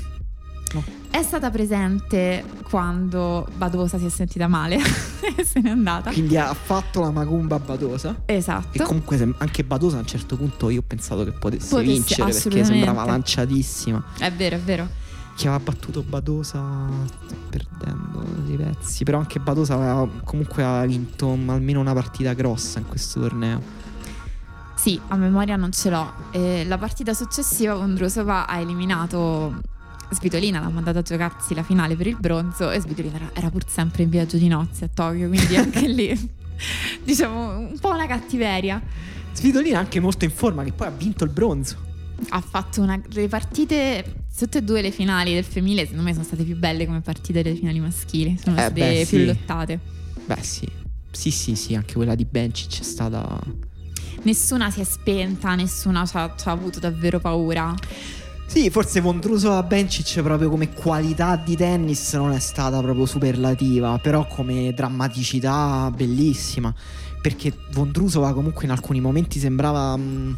[0.73, 0.83] No.
[1.09, 4.75] È stata presente quando Badosa si è sentita male
[5.35, 6.11] e se n'è andata.
[6.11, 8.21] Quindi ha fatto la macumba a Badosa.
[8.25, 8.77] Esatto.
[8.77, 12.31] E comunque anche Badosa a un certo punto io ho pensato che potesse Potesse, vincere
[12.31, 14.03] perché sembrava lanciatissima.
[14.19, 14.87] È vero, è vero.
[15.39, 16.61] Chi aveva battuto Badosa
[17.49, 19.05] perdendo dei pezzi.
[19.05, 23.61] Però anche Badosa aveva, comunque ha vinto almeno una partita grossa in questo torneo.
[24.75, 26.11] Sì, a memoria non ce l'ho.
[26.31, 29.61] Eh, la partita successiva Vondrusova ha eliminato
[30.09, 33.63] Svitolina, l'ha mandata a giocarsi la finale per il bronzo e Svitolina era, era pur
[33.65, 36.37] sempre in viaggio di nozze a Tokyo, quindi anche lì
[37.01, 38.81] diciamo un po' una cattiveria.
[39.31, 41.87] Svitolina anche molto in forma che poi ha vinto il bronzo.
[42.27, 46.23] Ha fatto una, le partite, tutte e due le finali del femminile, secondo me sono
[46.23, 49.25] state più belle come partite delle finali maschili, sono Eh, state beh, più sì.
[49.25, 49.79] lottate.
[50.25, 50.67] Beh sì.
[51.11, 53.39] Sì sì sì, anche quella di Bencic è stata...
[54.21, 57.73] Nessuna si è spenta, nessuna ci ha, ci ha avuto davvero paura.
[58.45, 64.27] Sì, forse Vondrusova Bencic proprio come qualità di tennis non è stata proprio superlativa, però
[64.27, 66.73] come drammaticità bellissima,
[67.21, 70.37] perché Vondrusova comunque in alcuni momenti sembrava mh,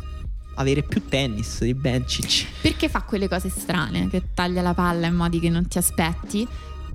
[0.55, 2.45] avere più tennis di Bencic.
[2.61, 6.47] Perché fa quelle cose strane, che taglia la palla in modi che non ti aspetti,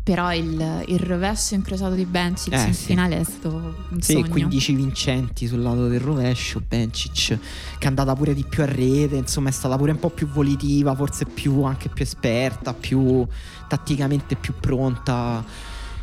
[0.02, 2.84] però il, il rovescio incrociato di Bencic Eh, in sì.
[2.84, 4.28] finale è stato un Sì, sogno.
[4.28, 7.26] 15 vincenti sul lato del rovescio, Bencic
[7.78, 10.28] che è andata pure di più a rete, insomma è stata pure un po' più
[10.28, 13.26] volitiva, forse più anche più esperta, più
[13.66, 15.44] tatticamente più pronta.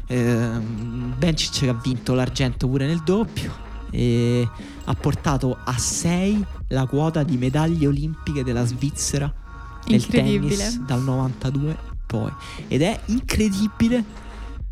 [0.07, 3.62] Ehm, Bencic che ha vinto l'argento pure nel doppio
[3.93, 4.49] e
[4.85, 9.31] ha portato a 6 la quota di medaglie olimpiche della Svizzera
[9.85, 11.77] nel tennis dal 92 in
[12.07, 12.31] poi.
[12.67, 14.03] Ed è incredibile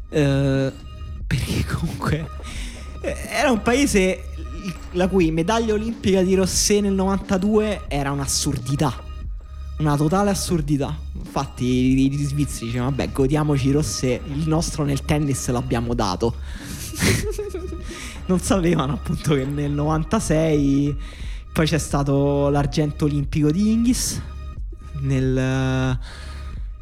[0.09, 0.73] eh,
[1.27, 2.27] perché comunque
[3.01, 4.23] eh, era un paese
[4.93, 9.09] la cui medaglia olimpica di Rossé nel 92 era un'assurdità
[9.77, 10.95] una totale assurdità.
[11.17, 16.35] Infatti i, i svizzeri dicevano vabbè godiamoci Rossé il nostro nel tennis l'abbiamo dato
[18.31, 20.95] non sapevano appunto che nel 96
[21.51, 24.21] poi c'è stato l'argento olimpico di Inghis.
[25.01, 25.99] Nel,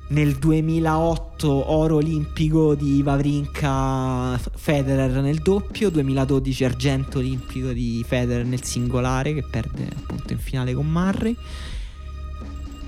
[0.09, 8.63] nel 2008 oro olimpico di Vavrinka Federer nel doppio 2012 argento olimpico di Federer nel
[8.63, 11.35] singolare che perde appunto in finale con Murray.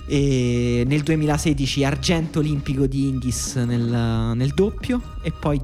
[0.05, 5.01] E nel 2016 argento olimpico di Inghis nel, nel doppio.
[5.23, 5.59] E poi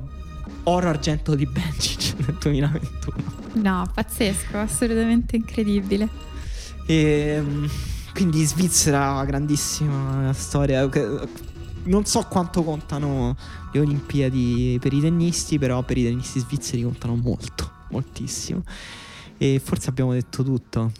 [0.69, 6.07] oro argento di Bencic nel 2021 No, pazzesco, assolutamente incredibile.
[6.85, 7.65] e mm,
[8.13, 10.87] quindi Svizzera grandissima storia
[11.83, 13.35] non so quanto contano
[13.71, 18.61] le Olimpiadi per i tennisti però per i tennisti svizzeri contano molto moltissimo
[19.37, 20.91] e forse abbiamo detto tutto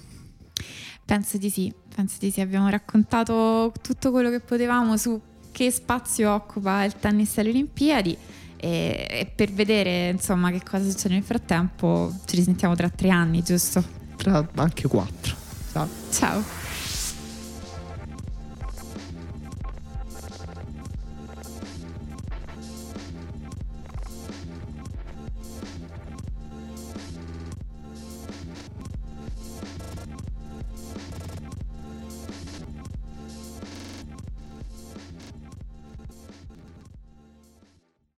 [1.06, 2.42] Penso di sì, penso di sì.
[2.42, 5.18] Abbiamo raccontato tutto quello che potevamo su
[5.54, 8.18] che spazio occupa il tennis alle Olimpiadi
[8.58, 13.42] e, e per vedere insomma che cosa succede nel frattempo ci risentiamo tra tre anni,
[13.44, 13.84] giusto?
[14.18, 15.36] tra anche quattro
[15.78, 15.88] Ciao.
[16.12, 16.67] Ciao.